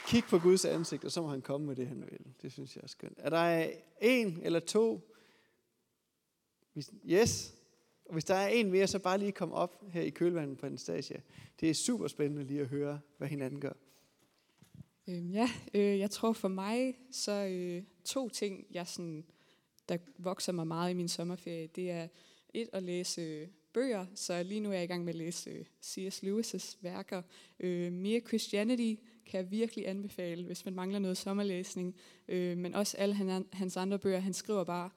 Kig 0.07 0.23
på 0.29 0.39
Guds 0.39 0.65
ansigt, 0.65 1.05
og 1.05 1.11
så 1.11 1.21
må 1.21 1.27
han 1.27 1.41
komme 1.41 1.67
med 1.67 1.75
det, 1.75 1.87
han 1.87 2.01
vil. 2.01 2.33
Det 2.41 2.51
synes 2.51 2.75
jeg 2.75 2.83
er 2.83 2.87
skønt. 2.87 3.17
Er 3.17 3.29
der 3.29 3.69
en 4.01 4.39
eller 4.43 4.59
to, 4.59 5.08
Yes. 7.05 7.55
Og 8.05 8.13
hvis 8.13 8.25
der 8.25 8.35
er 8.35 8.47
en 8.47 8.71
mere, 8.71 8.87
så 8.87 8.99
bare 8.99 9.17
lige 9.17 9.31
kom 9.31 9.51
op 9.51 9.83
her 9.91 10.01
i 10.01 10.09
kølvandet 10.09 10.57
på 10.57 10.65
Anastasia. 10.65 11.21
Det 11.59 11.69
er 11.69 11.73
super 11.73 12.07
spændende 12.07 12.43
lige 12.43 12.61
at 12.61 12.67
høre, 12.67 12.99
hvad 13.17 13.27
hinanden 13.27 13.61
gør. 13.61 13.73
Øhm, 15.07 15.31
ja, 15.31 15.49
øh, 15.73 15.99
jeg 15.99 16.11
tror 16.11 16.33
for 16.33 16.47
mig, 16.47 16.95
så 17.11 17.31
øh, 17.31 17.83
to 18.05 18.29
ting, 18.29 18.65
jeg 18.71 18.87
sådan, 18.87 19.25
der 19.89 19.97
vokser 20.17 20.51
mig 20.51 20.67
meget 20.67 20.91
i 20.91 20.93
min 20.93 21.07
sommerferie, 21.07 21.67
det 21.67 21.91
er 21.91 22.07
et 22.53 22.69
at 22.73 22.83
læse 22.83 23.21
øh, 23.21 23.47
bøger, 23.73 24.05
så 24.15 24.43
lige 24.43 24.59
nu 24.59 24.69
er 24.69 24.73
jeg 24.73 24.83
i 24.83 24.87
gang 24.87 25.03
med 25.03 25.13
at 25.13 25.17
læse 25.17 25.49
øh, 25.49 25.65
C.S. 25.83 26.23
Lewis' 26.23 26.77
værker. 26.81 27.21
Øh, 27.59 27.93
Mere 27.93 28.19
Christianity 28.19 29.01
kan 29.25 29.41
jeg 29.41 29.51
virkelig 29.51 29.87
anbefale, 29.87 30.43
hvis 30.43 30.65
man 30.65 30.73
mangler 30.73 30.99
noget 30.99 31.17
sommerlæsning, 31.17 31.95
øh, 32.27 32.57
men 32.57 32.75
også 32.75 32.97
alle 32.97 33.15
han, 33.15 33.45
hans 33.53 33.77
andre 33.77 33.99
bøger, 33.99 34.19
han 34.19 34.33
skriver 34.33 34.63
bare 34.63 34.89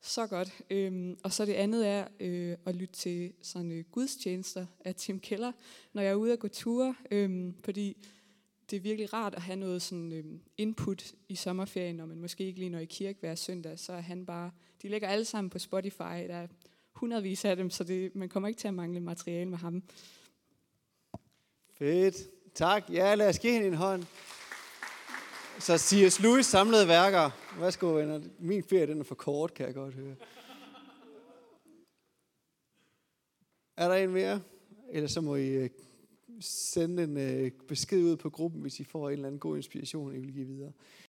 så 0.00 0.26
godt. 0.26 0.60
Øhm, 0.70 1.18
og 1.24 1.32
så 1.32 1.46
det 1.46 1.52
andet 1.52 1.88
er 1.88 2.06
øh, 2.20 2.56
at 2.66 2.74
lytte 2.74 2.94
til 2.94 3.32
sådan 3.42 3.72
øh, 3.72 3.84
gudstjenester 3.90 4.66
af 4.84 4.94
Tim 4.94 5.20
Keller, 5.20 5.52
når 5.92 6.02
jeg 6.02 6.10
er 6.10 6.14
ude 6.14 6.32
at 6.32 6.38
gå 6.38 6.48
ture, 6.48 6.94
øhm, 7.10 7.54
fordi 7.64 7.96
det 8.70 8.76
er 8.76 8.80
virkelig 8.80 9.12
rart 9.12 9.34
at 9.34 9.42
have 9.42 9.56
noget 9.56 9.82
sådan 9.82 10.12
øhm, 10.12 10.40
input 10.56 11.14
i 11.28 11.34
sommerferien, 11.34 11.96
når 11.96 12.06
man 12.06 12.20
måske 12.20 12.44
ikke 12.44 12.58
lige 12.58 12.70
når 12.70 12.78
i 12.78 12.84
kirke 12.84 13.20
hver 13.20 13.34
søndag, 13.34 13.78
så 13.78 13.92
er 13.92 14.00
han 14.00 14.26
bare, 14.26 14.50
de 14.82 14.88
ligger 14.88 15.08
alle 15.08 15.24
sammen 15.24 15.50
på 15.50 15.58
Spotify, 15.58 15.98
der 16.28 16.34
er 16.34 16.46
hundredvis 16.92 17.44
af 17.44 17.56
dem, 17.56 17.70
så 17.70 17.84
det, 17.84 18.14
man 18.14 18.28
kommer 18.28 18.48
ikke 18.48 18.58
til 18.58 18.68
at 18.68 18.74
mangle 18.74 19.00
materiale 19.00 19.50
med 19.50 19.58
ham. 19.58 19.82
Fedt. 21.78 22.16
Tak. 22.54 22.90
Ja, 22.90 23.14
lad 23.14 23.28
os 23.28 23.38
give 23.38 23.52
hende 23.52 23.66
en 23.66 23.74
hånd. 23.74 24.04
Så 25.60 25.78
C.S. 25.78 26.20
Lewis 26.20 26.46
samlede 26.46 26.88
værker. 26.88 27.30
Værsgo, 27.60 27.86
venner. 27.86 28.20
Min 28.38 28.62
ferie 28.62 28.86
den 28.86 29.00
er 29.00 29.04
for 29.04 29.14
kort, 29.14 29.54
kan 29.54 29.66
jeg 29.66 29.74
godt 29.74 29.94
høre. 29.94 30.14
Er 33.76 33.88
der 33.88 33.94
en 33.94 34.10
mere? 34.10 34.40
Eller 34.90 35.08
så 35.08 35.20
må 35.20 35.36
I 35.36 35.48
øh, 35.48 35.70
sende 36.40 37.02
en 37.02 37.16
øh, 37.16 37.50
besked 37.68 38.02
ud 38.02 38.16
på 38.16 38.30
gruppen, 38.30 38.60
hvis 38.60 38.80
I 38.80 38.84
får 38.84 39.08
en 39.08 39.12
eller 39.12 39.26
anden 39.26 39.40
god 39.40 39.56
inspiration, 39.56 40.14
I 40.14 40.18
vil 40.18 40.32
give 40.32 40.46
videre. 40.46 40.72